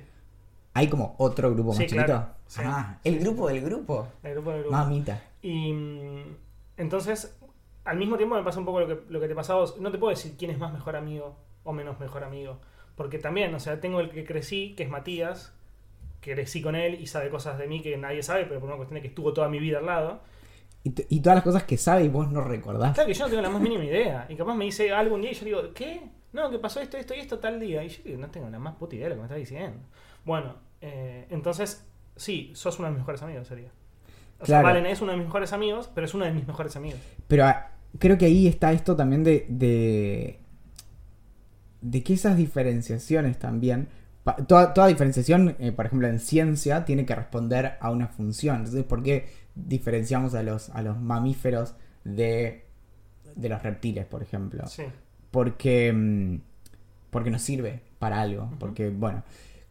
[0.73, 2.05] ¿Hay como otro grupo más Sí, chiquito?
[2.05, 2.27] claro.
[2.45, 2.61] Sí.
[2.65, 4.09] Ah, el grupo del grupo.
[4.23, 4.75] el grupo del grupo.
[4.75, 5.23] Mamita.
[5.41, 6.35] Y mm,
[6.75, 7.39] entonces,
[7.85, 9.79] al mismo tiempo me pasa un poco lo que, lo que te pasa a vos.
[9.79, 12.59] No te puedo decir quién es más mejor amigo o menos mejor amigo.
[12.97, 15.53] Porque también, o sea, tengo el que crecí, que es Matías,
[16.19, 18.75] que crecí con él y sabe cosas de mí que nadie sabe, pero por una
[18.75, 20.19] cuestión de que estuvo toda mi vida al lado.
[20.87, 22.93] Y, todas las cosas que sabe y vos no recordás.
[22.93, 24.27] Claro que yo no tengo la más mínima idea.
[24.29, 26.03] Y capaz me dice algo un día y yo digo, ¿qué?
[26.31, 27.83] No, que pasó esto, esto y esto tal día.
[27.83, 29.79] Y yo digo, no tengo la más puta idea de lo que me estás diciendo.
[30.25, 31.83] Bueno, eh, entonces,
[32.15, 33.71] sí, sos uno de mis mejores amigos, sería.
[34.39, 34.61] O sea.
[34.61, 36.99] Valen es uno de mis mejores amigos, pero es uno de mis mejores amigos.
[37.27, 39.47] Pero ah, creo que ahí está esto también de.
[39.49, 40.39] de,
[41.81, 43.89] de que esas diferenciaciones también.
[44.47, 48.57] Toda, toda diferenciación, eh, por ejemplo, en ciencia, tiene que responder a una función.
[48.57, 52.65] Entonces, ¿por qué diferenciamos a los, a los mamíferos de,
[53.35, 54.65] de los reptiles, por ejemplo?
[54.67, 54.83] Sí.
[55.31, 56.39] porque mm,
[57.11, 59.23] porque nos sirve para algo porque bueno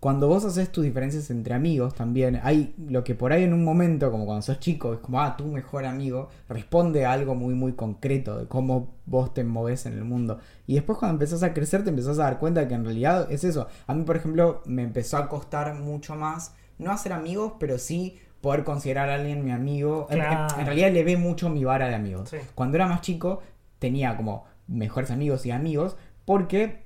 [0.05, 3.65] cuando vos haces tus diferencias entre amigos también hay lo que por ahí en un
[3.65, 7.55] momento como cuando sos chico es como ah tu mejor amigo responde a algo muy
[7.55, 11.55] muy concreto de cómo vos te movés en el mundo y después cuando empezás a
[11.55, 14.17] crecer te empezás a dar cuenta de que en realidad es eso a mí por
[14.17, 19.15] ejemplo me empezó a costar mucho más no hacer amigos pero sí poder considerar a
[19.15, 20.59] alguien mi amigo En- en- Claro.
[20.61, 22.37] en realidad le ve mucho mi vara de amigos Sí.
[22.55, 23.41] cuando era más chico
[23.79, 25.97] tenía como mejores amigos y amigos
[26.27, 26.84] porque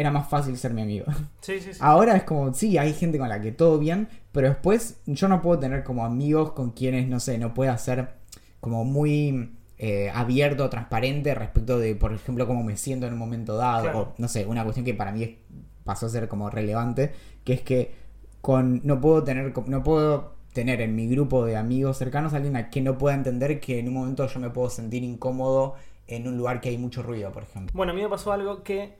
[0.00, 1.06] era más fácil ser mi amigo.
[1.40, 1.78] Sí, sí, sí.
[1.82, 5.42] Ahora es como, sí, hay gente con la que todo bien, pero después yo no
[5.42, 8.14] puedo tener como amigos con quienes, no sé, no pueda ser
[8.60, 13.56] como muy eh, abierto, transparente respecto de, por ejemplo, cómo me siento en un momento
[13.56, 13.98] dado, Claro.
[14.00, 15.36] o no sé, una cuestión que para mí es-
[15.84, 17.12] pasó a ser como relevante,
[17.44, 17.94] que es que
[18.42, 22.56] con no puedo tener no puedo tener en mi grupo de amigos cercanos a alguien
[22.56, 25.74] a quien no pueda entender que en un momento yo me puedo sentir incómodo
[26.06, 27.72] en un lugar que hay mucho ruido, por ejemplo.
[27.74, 28.96] Bueno, a mí me pasó algo que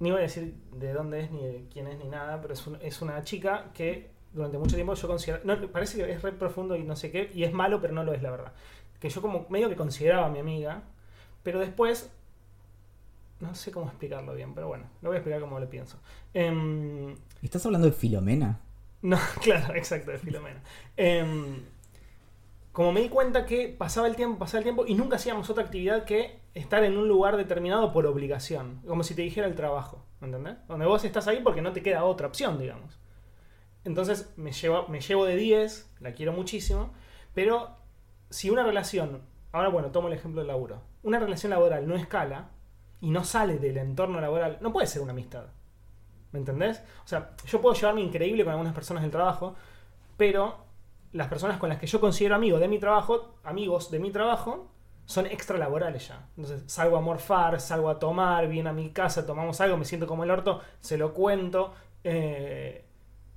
[0.00, 2.66] ni voy a decir de dónde es, ni de quién es, ni nada, pero es,
[2.66, 5.40] un- es una chica que durante mucho tiempo yo considero...
[5.44, 8.04] No, parece que es re profundo y no sé qué, y es malo, pero no
[8.04, 8.52] lo es, la verdad.
[9.00, 10.82] Que yo como medio que consideraba a mi amiga,
[11.42, 12.10] pero después...
[13.40, 15.98] No sé cómo explicarlo bien, pero bueno, lo voy a explicar como lo pienso.
[16.34, 18.60] Em, ¿Estás hablando de Filomena?
[19.02, 20.62] No, claro, exacto, de Filomena.
[20.96, 21.62] Em,
[22.72, 25.64] como me di cuenta que pasaba el tiempo, pasaba el tiempo y nunca hacíamos otra
[25.64, 28.82] actividad que estar en un lugar determinado por obligación.
[28.86, 30.56] Como si te dijera el trabajo, ¿entendés?
[30.68, 32.98] Donde vos estás ahí porque no te queda otra opción, digamos.
[33.84, 36.90] Entonces me llevo, me llevo de 10, la quiero muchísimo,
[37.34, 37.76] pero
[38.28, 39.22] si una relación,
[39.52, 42.50] ahora bueno, tomo el ejemplo del laburo, una relación laboral no escala
[43.00, 45.46] y no sale del entorno laboral, no puede ser una amistad.
[46.32, 46.82] ¿Me entendés?
[47.04, 49.54] O sea, yo puedo llevarme increíble con algunas personas del trabajo,
[50.16, 50.64] pero
[51.12, 54.70] las personas con las que yo considero amigos de mi trabajo, amigos de mi trabajo,
[55.10, 56.28] son extralaborales ya.
[56.36, 60.06] Entonces salgo a morfar, salgo a tomar, viene a mi casa, tomamos algo, me siento
[60.06, 62.84] como el orto, se lo cuento, eh,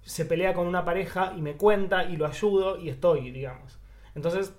[0.04, 3.80] se pelea con una pareja y me cuenta y lo ayudo y estoy, digamos.
[4.14, 4.54] Entonces,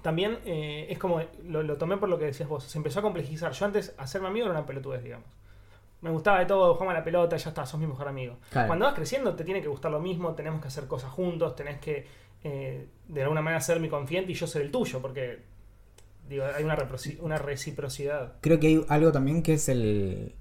[0.00, 3.02] también eh, es como, lo, lo tomé por lo que decías vos, se empezó a
[3.02, 3.52] complejizar.
[3.52, 5.28] Yo antes, hacerme amigo era una pelotudez, digamos
[6.02, 8.36] me gustaba de todo, jugamos a la pelota, ya está, sos mi mejor amigo.
[8.50, 8.66] Claro.
[8.66, 11.78] Cuando vas creciendo te tiene que gustar lo mismo, tenemos que hacer cosas juntos, tenés
[11.78, 12.06] que
[12.42, 15.51] eh, de alguna manera ser mi confiante y yo ser el tuyo, porque
[16.32, 16.76] digo, hay una,
[17.20, 18.34] una reciprocidad.
[18.40, 20.34] Creo que hay algo también que es el.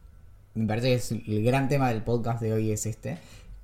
[0.53, 3.17] Me parece que es el gran tema del podcast de hoy es este.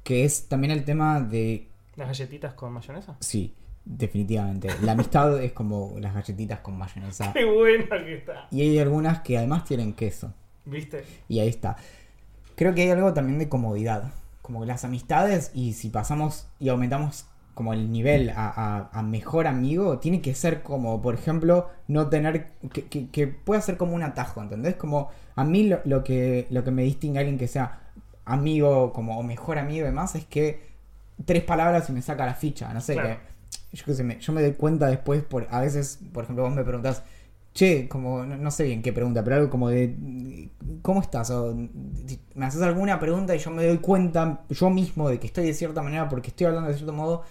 [0.03, 1.67] Que es también el tema de.
[1.95, 3.17] ¿Las galletitas con mayonesa?
[3.19, 4.69] Sí, definitivamente.
[4.84, 7.32] La amistad es como las galletitas con mayonesa.
[7.34, 8.47] Qué buena que está.
[8.51, 10.34] Y hay algunas que además tienen queso.
[10.65, 11.03] ¿Viste?
[11.28, 11.78] Y ahí está.
[12.55, 14.13] Creo que hay algo también de comodidad.
[14.41, 17.25] Como que las amistades, y si pasamos y aumentamos
[17.58, 22.08] como el nivel a, a- a mejor amigo, tiene que ser como, por ejemplo, no
[22.08, 22.51] tener.
[22.72, 24.76] que, que, que pueda ser como un atajo, ¿entendés?
[24.76, 27.80] Como a mí lo, lo que, lo que me distingue a alguien que sea
[28.26, 30.62] amigo como o mejor amigo y demás es que
[31.26, 32.72] tres palabras y me saca la ficha.
[32.74, 33.18] No sé, Claro.
[33.72, 36.43] que yo, qué sé, me, yo me doy cuenta después, por a veces, por ejemplo,
[36.43, 37.01] vos me preguntás,
[37.53, 39.95] che, como, no, no sé bien qué pregunta, pero algo como de,
[40.84, 41.32] ¿cómo estás?
[41.32, 41.55] O
[42.36, 45.53] me haces alguna pregunta y yo me doy cuenta yo mismo de que estoy de
[45.55, 47.24] cierta manera porque estoy hablando de cierto modo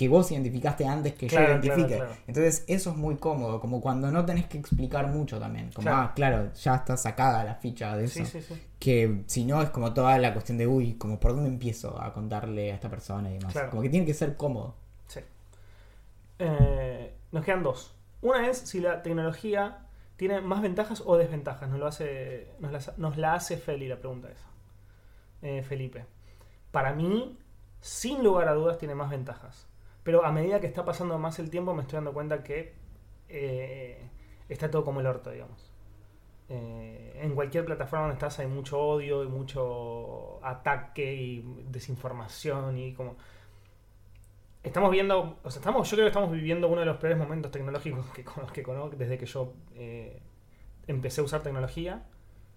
[0.00, 1.88] que vos identificaste antes que Claro, yo identifique.
[1.88, 2.20] claro, claro.
[2.26, 5.70] Entonces eso es muy cómodo, como cuando no tenés que explicar mucho también.
[5.72, 5.98] Como, Claro.
[5.98, 8.14] ah, claro, ya está sacada la ficha de eso.
[8.14, 8.62] Sí, sí, sí.
[8.78, 12.14] Que si no es como toda la cuestión de, uy, como por dónde empiezo a
[12.14, 13.52] contarle a esta persona y demás.
[13.52, 13.68] Claro.
[13.68, 14.74] Como que tiene que ser cómodo.
[15.06, 15.20] Sí.
[16.38, 17.94] Eh, nos quedan dos.
[18.22, 19.80] Una es si la tecnología
[20.16, 21.68] tiene más ventajas o desventajas.
[21.68, 24.46] Nos, lo hace, nos, la, nos la hace Feli la pregunta esa.
[25.42, 26.06] Eh, Felipe.
[26.70, 27.38] Para mí,
[27.82, 29.66] sin lugar a dudas, tiene más ventajas.
[30.02, 32.74] Pero a medida que está pasando más el tiempo, me estoy dando cuenta que
[33.28, 33.98] eh,
[34.48, 35.70] está todo como el orto, digamos.
[36.48, 42.92] Eh, en cualquier plataforma donde estás hay mucho odio y mucho ataque y desinformación y
[42.92, 43.14] como
[44.62, 47.50] estamos viendo, o sea, estamos, yo creo que estamos viviendo uno de los peores momentos
[47.50, 50.20] tecnológicos que, conozco desde que yo eh,
[50.86, 52.02] empecé a usar tecnología,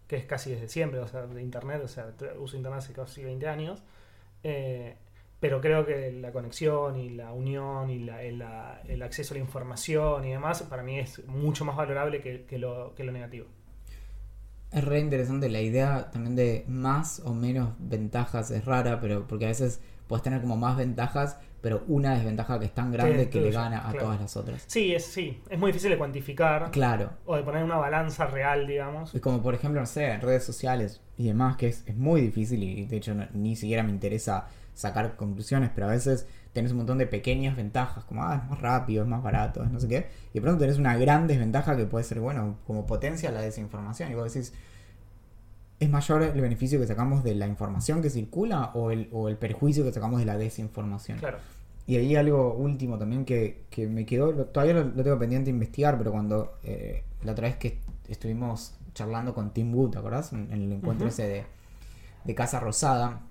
[0.08, 3.24] que es casi desde siempre, o sea, de internet, o sea, uso internet hace casi
[3.24, 3.84] 20 años,
[4.44, 4.98] eh,
[5.44, 9.36] pero creo que la conexión y la unión y la- el, la- el acceso a
[9.38, 13.12] la información y demás, para mí es mucho más valorable que, que lo, que lo
[13.12, 13.48] negativo.
[14.72, 19.44] Es re interesante la idea también de más o menos ventajas, es rara, pero porque
[19.44, 23.42] a veces puedes tener como más ventajas, pero una desventaja que es tan grande que
[23.42, 24.64] le gana a todas las otras.
[24.68, 27.10] Sí, es, sí, es muy difícil de cuantificar Claro.
[27.26, 29.14] o de poner una balanza real, digamos.
[29.14, 32.22] Es como por ejemplo, no sé, en redes sociales y demás, que es, es muy
[32.22, 36.72] difícil y de hecho no- ni siquiera me interesa sacar conclusiones, pero a veces tenés
[36.72, 39.80] un montón de pequeñas ventajas, como, ah, es más rápido, es más barato, es no
[39.80, 43.32] sé qué, y de pronto tenés una gran desventaja que puede ser, bueno, como potencia
[43.32, 44.54] la desinformación, y vos decís,
[45.80, 49.38] ¿es mayor el beneficio que sacamos de la información que circula o el, o el
[49.38, 51.18] perjuicio que sacamos de la desinformación?
[51.18, 51.38] Claro.
[51.86, 55.52] Y ahí algo último también que, que me quedó, todavía lo, lo tengo pendiente de
[55.52, 60.32] investigar, pero cuando eh, la otra vez que estuvimos charlando con Tim Wood, ¿te acordás?
[60.32, 61.46] En, en el encuentro ese de,
[62.24, 63.22] de Casa Rosada,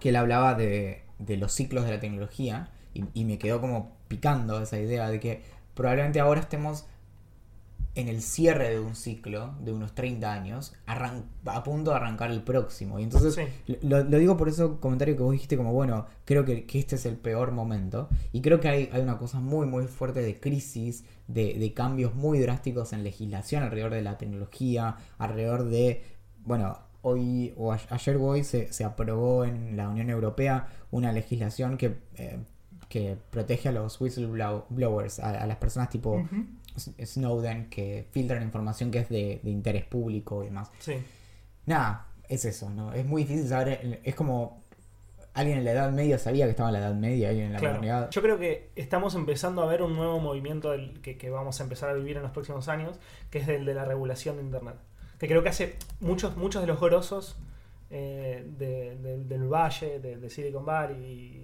[0.00, 3.96] que él hablaba de, de los ciclos de la tecnología y, y me quedó como
[4.08, 5.42] picando esa idea de que
[5.74, 6.86] probablemente ahora estemos
[7.94, 12.42] en el cierre de un ciclo de unos 30 años, a punto de arrancar el
[12.42, 12.98] próximo.
[13.00, 13.78] Y entonces Sí.
[13.80, 16.96] lo, lo digo por eso comentario que vos dijiste como, bueno, creo que, que este
[16.96, 18.10] es el peor momento.
[18.32, 22.14] Y creo que hay, hay una cosa muy, muy fuerte de crisis, de, de cambios
[22.14, 26.04] muy drásticos en legislación alrededor de la tecnología, alrededor de,
[26.44, 26.78] bueno,
[27.10, 31.96] hoy o a- ayer hoy se, se aprobó en la Unión Europea una legislación que,
[32.16, 32.38] eh,
[32.88, 36.26] que protege a los whistleblowers, a, a las personas tipo
[37.04, 40.70] Snowden, que filtran información que es de, de interés público y demás.
[40.78, 40.94] Sí.
[41.66, 42.92] Nada, es eso, ¿no?
[42.92, 44.62] Es muy difícil saber, es como
[45.34, 47.58] alguien en la Edad Media sabía que estaba en la Edad Media, alguien en la
[47.58, 47.74] Claro.
[47.76, 48.10] modernidad.
[48.10, 51.62] Yo creo que estamos empezando a ver un nuevo movimiento del- que, que vamos a
[51.64, 52.98] empezar a vivir en los próximos años,
[53.30, 54.76] que es el de la regulación de Internet.
[55.18, 57.36] Que creo que hace muchos, muchos de los grosos
[57.88, 60.96] eh, de- de- del valle, de, de Silicon Valley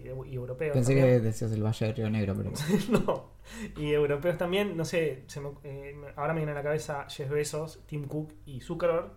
[0.05, 0.73] y, y europeos.
[0.75, 1.19] Pensé también.
[1.19, 2.51] que decías el Valle de Río Negro, pero.
[3.07, 3.31] no.
[3.77, 7.31] Y europeos también, no sé, se me- eh, ahora me viene a la cabeza Jeff
[7.31, 9.11] Bezos, Tim Cook y Zuckerberg.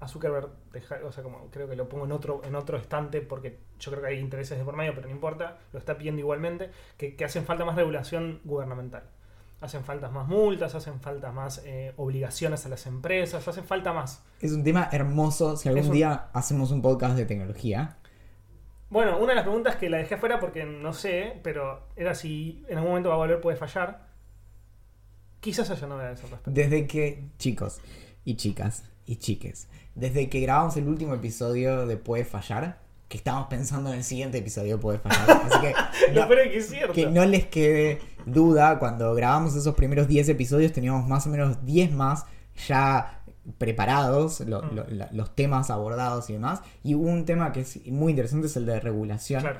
[0.00, 3.20] A Zuckerberg, deja- o sea, como creo que lo pongo en otro, en otro estante
[3.20, 6.20] porque yo creo que hay intereses de por medio, pero no importa, lo está pidiendo
[6.20, 9.02] igualmente, que, que hacen falta más regulación gubernamental.
[9.60, 14.22] Hacen falta más multas, hacen falta más eh, obligaciones a las empresas, hacen falta más.
[14.40, 15.56] Es un tema hermoso.
[15.56, 17.96] Si algún un- día hacemos un podcast de tecnología,
[18.88, 22.64] Bueno, una de las preguntas que la dejé afuera porque no sé, pero era si
[22.68, 24.08] en algún momento va a volver puede fallar.
[25.40, 26.50] Quizás haya novedades al respecto.
[26.50, 27.80] desde que, chicos
[28.24, 32.78] y chicas y chiques, desde que grabamos el último episodio de Puede Fallar,
[33.10, 35.42] que estamos pensando en el siguiente episodio de Puede Fallar.
[35.44, 35.74] Así que
[36.14, 36.92] no, peor es que es cierto.
[36.94, 41.64] que no les quede duda, cuando grabamos esos primeros 10 episodios teníamos más o menos
[41.66, 42.24] 10 más
[42.68, 43.20] ya
[43.58, 44.74] preparados, lo- Mm.
[44.74, 46.60] lo- los temas abordados y demás.
[46.84, 49.58] Y un tema que es muy interesante es el de regulación, Claro.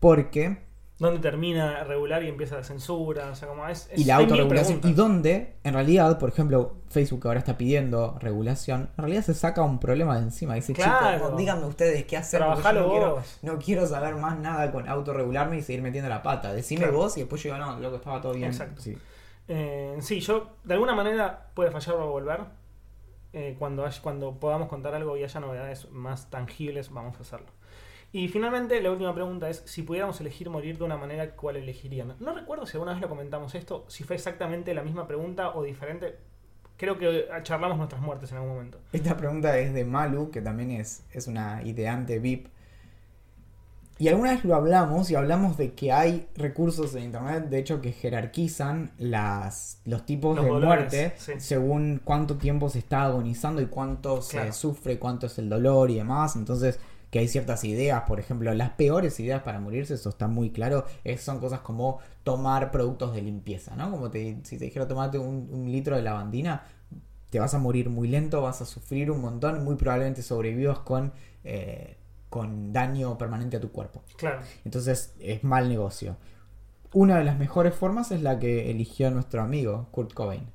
[0.00, 0.58] porque
[1.00, 3.30] ¿Dónde termina regular y empieza la censura?
[3.30, 3.88] O sea, como es.
[3.90, 4.80] es- y la autorregulación.
[4.84, 9.62] Y donde, en realidad, por ejemplo, Facebook ahora está pidiendo regulación, en realidad se saca
[9.62, 10.54] un problema de encima.
[10.54, 11.16] Dice, Claro.
[11.16, 12.42] chicos, díganme ustedes qué hacer.
[12.44, 16.22] porque yo no quiero, no quiero saber más nada con autorregularme y seguir metiendo la
[16.22, 16.52] pata.
[16.52, 16.98] Decime Claro.
[16.98, 18.50] vos y después yo digo, no, loco, estaba todo bien.
[18.50, 18.82] Exacto.
[18.82, 18.96] Sí.
[19.48, 22.40] Eh, sí, yo de alguna manera puede fallar o volver.
[23.32, 27.46] Eh, cuando, hay- cuando podamos contar algo y haya novedades más tangibles, vamos a hacerlo.
[28.12, 32.16] Y finalmente, la última pregunta es: si pudiéramos elegir morir de una manera, ¿cuál elegirían?
[32.18, 35.62] No recuerdo si alguna vez lo comentamos esto, si fue exactamente la misma pregunta o
[35.62, 36.18] diferente.
[36.76, 38.78] Creo que charlamos nuestras muertes en algún momento.
[38.92, 42.48] Esta pregunta es de Malu, que también es, es una ideante VIP.
[43.98, 47.82] Y alguna vez lo hablamos y hablamos de que hay recursos en internet, de hecho,
[47.82, 51.32] que jerarquizan las, los tipos Los de dolores, muerte sí.
[51.36, 55.96] según cuánto tiempo se está agonizando y cuánto se sufre, cuánto es el dolor y
[55.96, 56.34] demás.
[56.34, 56.80] Entonces,
[57.10, 60.84] que hay ciertas ideas, por ejemplo, las peores ideas para morirse, eso está muy claro,
[61.04, 63.90] es- son cosas como tomar productos de limpieza, ¿no?
[63.90, 66.62] Como te- si te dijera tomate un, un litro de lavandina,
[67.30, 71.12] te vas a morir muy lento, vas a sufrir un montón, muy probablemente sobrevivas con,
[71.44, 71.96] eh,
[72.28, 74.02] con daño permanente a tu cuerpo.
[74.16, 74.42] Claro.
[74.64, 76.16] Entonces es mal negocio.
[76.92, 80.46] Una de las mejores formas es la que eligió nuestro amigo Kurt Cobain.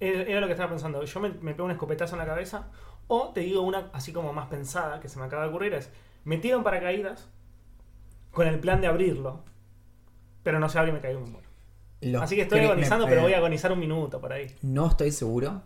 [0.00, 1.02] Era era lo que estaba pensando.
[1.04, 2.68] Yo me, me pego un escopetazo en la cabeza.
[3.06, 5.90] O te digo una así como más pensada que se me acaba de ocurrir: es
[6.24, 7.28] me tiro en paracaídas
[8.30, 9.42] con el plan de abrirlo.
[10.42, 11.48] Pero no se abre y me caigo me muero.
[12.02, 14.54] Los Así que estoy agonizando, me- pero voy a agonizar un minuto por ahí.
[14.62, 15.62] No estoy seguro.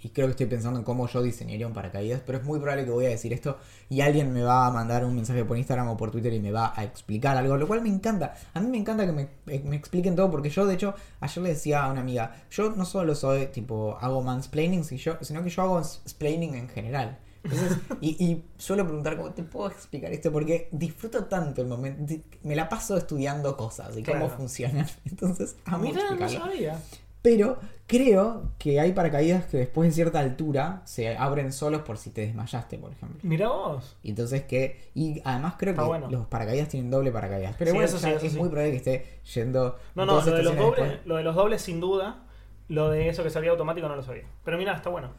[0.00, 2.20] Y creo que estoy pensando en cómo yo diseñaría un paracaídas.
[2.26, 3.56] Pero es muy probable que voy a decir esto.
[3.88, 6.52] Y alguien me va a mandar un mensaje por Instagram o por Twitter y me
[6.52, 7.56] va a explicar algo.
[7.56, 8.34] Lo cual me encanta.
[8.52, 10.30] A mí me encanta que me, eh, me expliquen todo.
[10.30, 12.36] Porque yo, de hecho, ayer le decía a una amiga.
[12.50, 13.96] Yo no solo soy tipo.
[13.98, 14.84] Hago mansplaining.
[14.84, 17.18] sino que yo hago splaining en general.
[17.44, 22.14] Entonces, y, y suelo preguntar cómo te puedo explicar esto porque disfruto tanto el momento,
[22.42, 24.86] me la paso estudiando cosas y cómo funcionan.
[25.04, 26.46] Entonces, amo Mira, no explicarlo.
[26.46, 26.80] sabía.
[27.20, 32.10] Pero creo que hay paracaídas que después de cierta altura se abren solos por si
[32.10, 33.18] te desmayaste, por ejemplo.
[33.22, 33.96] Mira vos.
[34.02, 34.90] Y entonces que.
[34.94, 36.10] Y además creo que bueno.
[36.10, 37.54] los paracaídas tienen doble paracaídas.
[37.58, 38.38] Pero Sí, bueno, eso ya sí, eso es sí.
[38.38, 39.78] muy probable que esté yendo.
[39.94, 42.24] No, no, lo de, los dobles, lo de los dobles sin duda.
[42.68, 44.24] Lo de eso que salía automático no lo sabía.
[44.44, 45.10] Pero mira, está bueno.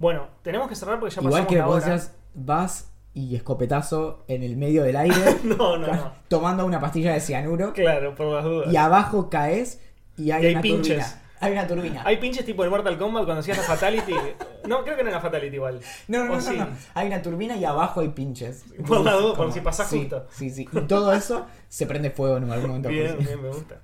[0.00, 2.00] Bueno, tenemos que cerrar porque ya Igual pasamos que la vos hora.
[2.34, 6.12] vas y escopetazo en el medio del aire, No, no, no.
[6.28, 8.72] tomando una pastilla de cianuro, Claro, por las dudas.
[8.72, 9.80] y abajo caes
[10.16, 11.04] y hay, Y hay una pinches.
[11.06, 11.22] turbina.
[11.40, 12.02] Hay una turbina.
[12.04, 14.14] Hay pinches tipo el Mortal Kombat cuando hacías la Fatality.
[14.68, 15.80] No, creo que no era Fatality igual.
[16.06, 16.54] No, no, no, no, sí.
[16.56, 16.68] no.
[16.94, 18.64] Hay una turbina y abajo hay pinches.
[18.86, 20.26] Por la duda, por Como- si pasás sí, justo.
[20.30, 20.68] Sí, sí.
[20.70, 22.90] Y todo eso se prende fuego en algún momento.
[22.90, 23.24] Bien, sí.
[23.24, 23.80] bien, me gusta.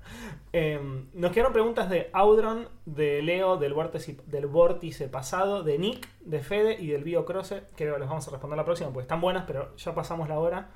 [0.53, 0.79] Eh,
[1.13, 6.39] nos quedaron preguntas de Audron, de Leo, del vórtice, del vórtice pasado, de Nick, de
[6.41, 9.43] Fede y del Bio Croce, que les vamos a responder la próxima, porque están buenas,
[9.47, 10.69] pero ya pasamos la hora.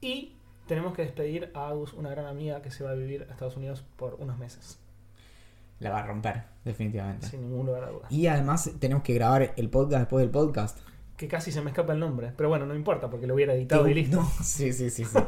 [0.00, 0.32] Y
[0.66, 3.56] tenemos que despedir a Agus, una gran amiga que se va a vivir a Estados
[3.56, 4.80] Unidos por unos meses,
[5.82, 7.26] La va a romper, definitivamente.
[7.26, 8.10] sin ningún lugar a dudas.
[8.12, 10.78] Y además tenemos que grabar el podcast después del podcast.
[11.16, 13.86] Que casi se me escapa el nombre, pero bueno, no importa, porque lo hubiera editado
[13.88, 14.16] y listo.
[14.22, 15.18] No, sí, sí, sí, sí.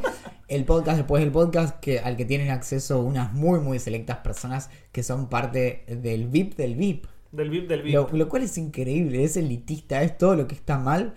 [0.48, 4.70] El podcast después del podcast que, al que tienen acceso unas muy, muy selectas personas
[4.92, 7.07] que son parte del VIP del VIP.
[7.32, 7.94] Del VIP del VIP.
[7.94, 11.14] Lo, lo cual es increíble, es elitista, es todo lo que está mal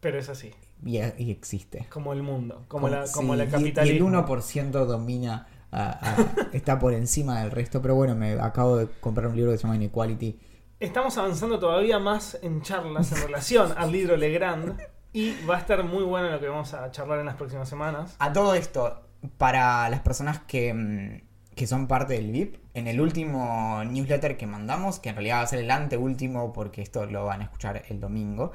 [0.00, 0.50] Pero es así,
[0.84, 1.86] y, y existe.
[1.88, 4.08] como el mundo, como, la, sí, como la y- capitalismo.
[4.10, 6.16] Y el 1% domina, a- a-
[6.52, 7.82] está por encima del resto.
[7.82, 10.38] Pero bueno, me acabo de comprar un libro que se llama Inequality.
[10.78, 14.80] Estamos avanzando todavía más en charlas en relación al libro Legrand
[15.12, 18.16] y va a estar muy bueno lo que vamos a charlar en las próximas semanas.
[18.18, 19.00] A todo esto,
[19.38, 24.46] para las personas que, mm, que son parte del VIP, en el último newsletter que
[24.46, 27.82] mandamos, que en realidad va a ser el anteúltimo porque esto lo van a escuchar
[27.88, 28.52] el domingo,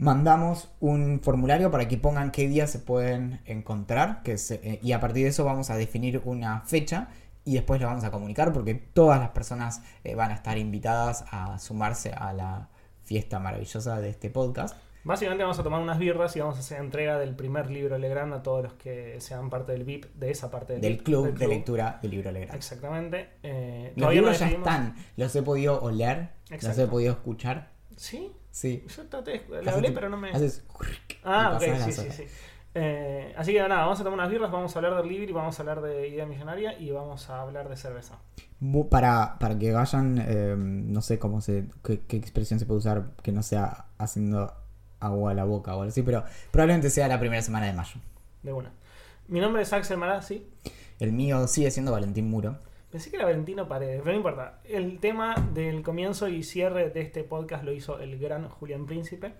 [0.00, 4.92] mandamos un formulario para que pongan qué días se pueden encontrar que se- eh, y
[4.92, 7.08] a partir de eso vamos a definir una fecha
[7.44, 11.24] y después lo vamos a comunicar porque todas las personas eh, van a estar invitadas
[11.30, 12.68] a sumarse a la
[13.02, 14.74] fiesta maravillosa de este podcast.
[15.04, 18.32] Básicamente vamos a tomar unas birras y vamos a hacer entrega del primer libro Legrand
[18.34, 21.26] a todos los que sean parte del VIP, de esa parte del, Del VIP, club
[21.26, 22.54] del de lectura del libro Legrand.
[22.56, 23.28] Exactamente.
[23.42, 27.70] Eh, Los no libros ya están, los he podido oler, los he podido escuchar.
[27.96, 28.84] Sí, Sí.
[28.96, 30.30] yo traté, de- le hablé, pero no me.
[30.30, 30.64] haces
[31.24, 32.24] Ah, ok, sí, sí, sí.
[32.74, 35.32] Eh, así que nada, vamos a tomar unas birras, vamos a hablar del libro y
[35.32, 38.18] vamos a hablar de idea millonaria y vamos a hablar de cerveza.
[38.90, 43.06] Para, para que vayan, eh, no sé cómo se, qué, qué expresión se puede usar
[43.22, 44.52] que no sea haciendo
[45.00, 46.22] agua a la boca o algo así, pero
[46.52, 48.00] probablemente sea la primera semana de mayo.
[48.42, 48.70] De una.
[49.28, 50.46] Mi nombre es Axel Marazzi.
[51.00, 52.58] El mío sigue siendo Valentín Muro.
[52.90, 54.60] Pensé que era Valentino Paredes, pero no importa.
[54.64, 59.34] El tema del comienzo y cierre de este podcast lo hizo el gran Julián Príncipe.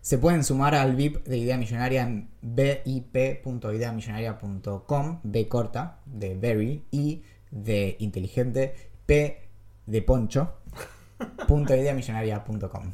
[0.00, 7.22] Se pueden sumar al VIP de Idea Millonaria en bip.ideamillonaria.com, B corta, de very, y
[7.50, 8.74] de inteligente,
[9.04, 9.42] P
[9.84, 10.54] de poncho,
[11.48, 12.92] punto ideamillonaria.com.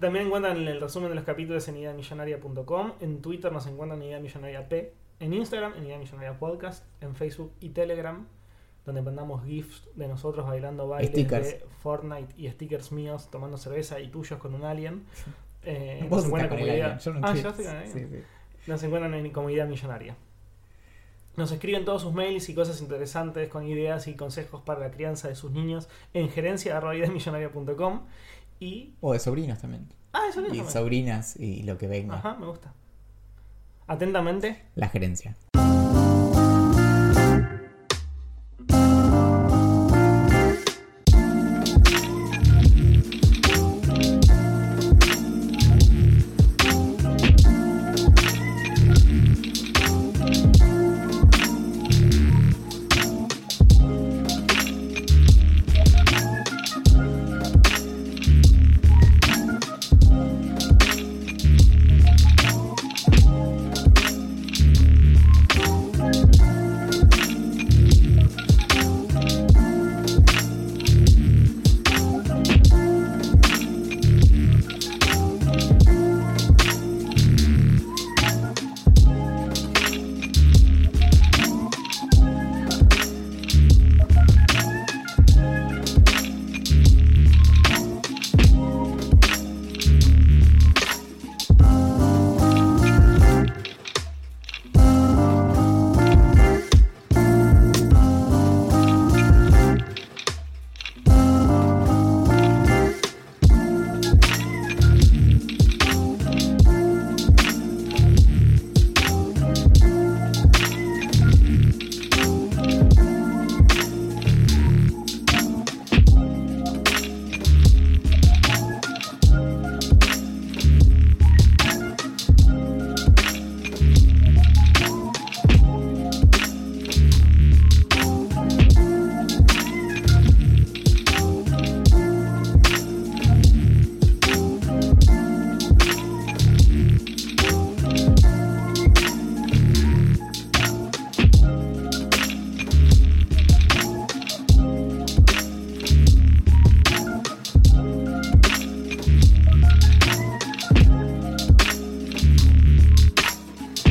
[0.00, 2.94] También encuentran el resumen de los capítulos en ideamillonaria.com.
[3.00, 4.94] En Twitter nos encuentran en Idea Millonaria P.
[5.20, 6.86] En Instagram, en Idea Millonaria Podcast.
[7.02, 8.26] En Facebook y Telegram,
[8.86, 11.46] donde mandamos GIFs de nosotros bailando bailes Stickers.
[11.46, 15.04] de Fortnite y stickers míos tomando cerveza y tuyos con un alien.
[15.62, 16.84] Eh, encuentran como idea.
[16.86, 18.22] alien, yo no ah, estoy- con sí, sí.
[18.66, 20.16] Nos encuentran en Comunidad Millonaria.
[21.36, 25.28] Nos escriben todos sus mails y cosas interesantes con ideas y consejos para la crianza
[25.28, 28.02] de sus niños en gerencia.ideamillonaria.com
[28.58, 28.94] y...
[29.00, 29.88] O de sobrinos también.
[30.12, 30.68] Ah, eso Y también.
[30.68, 32.16] sobrinas y lo que venga.
[32.16, 32.74] Ajá, me gusta.
[33.86, 34.66] Atentamente.
[34.74, 35.36] La gerencia.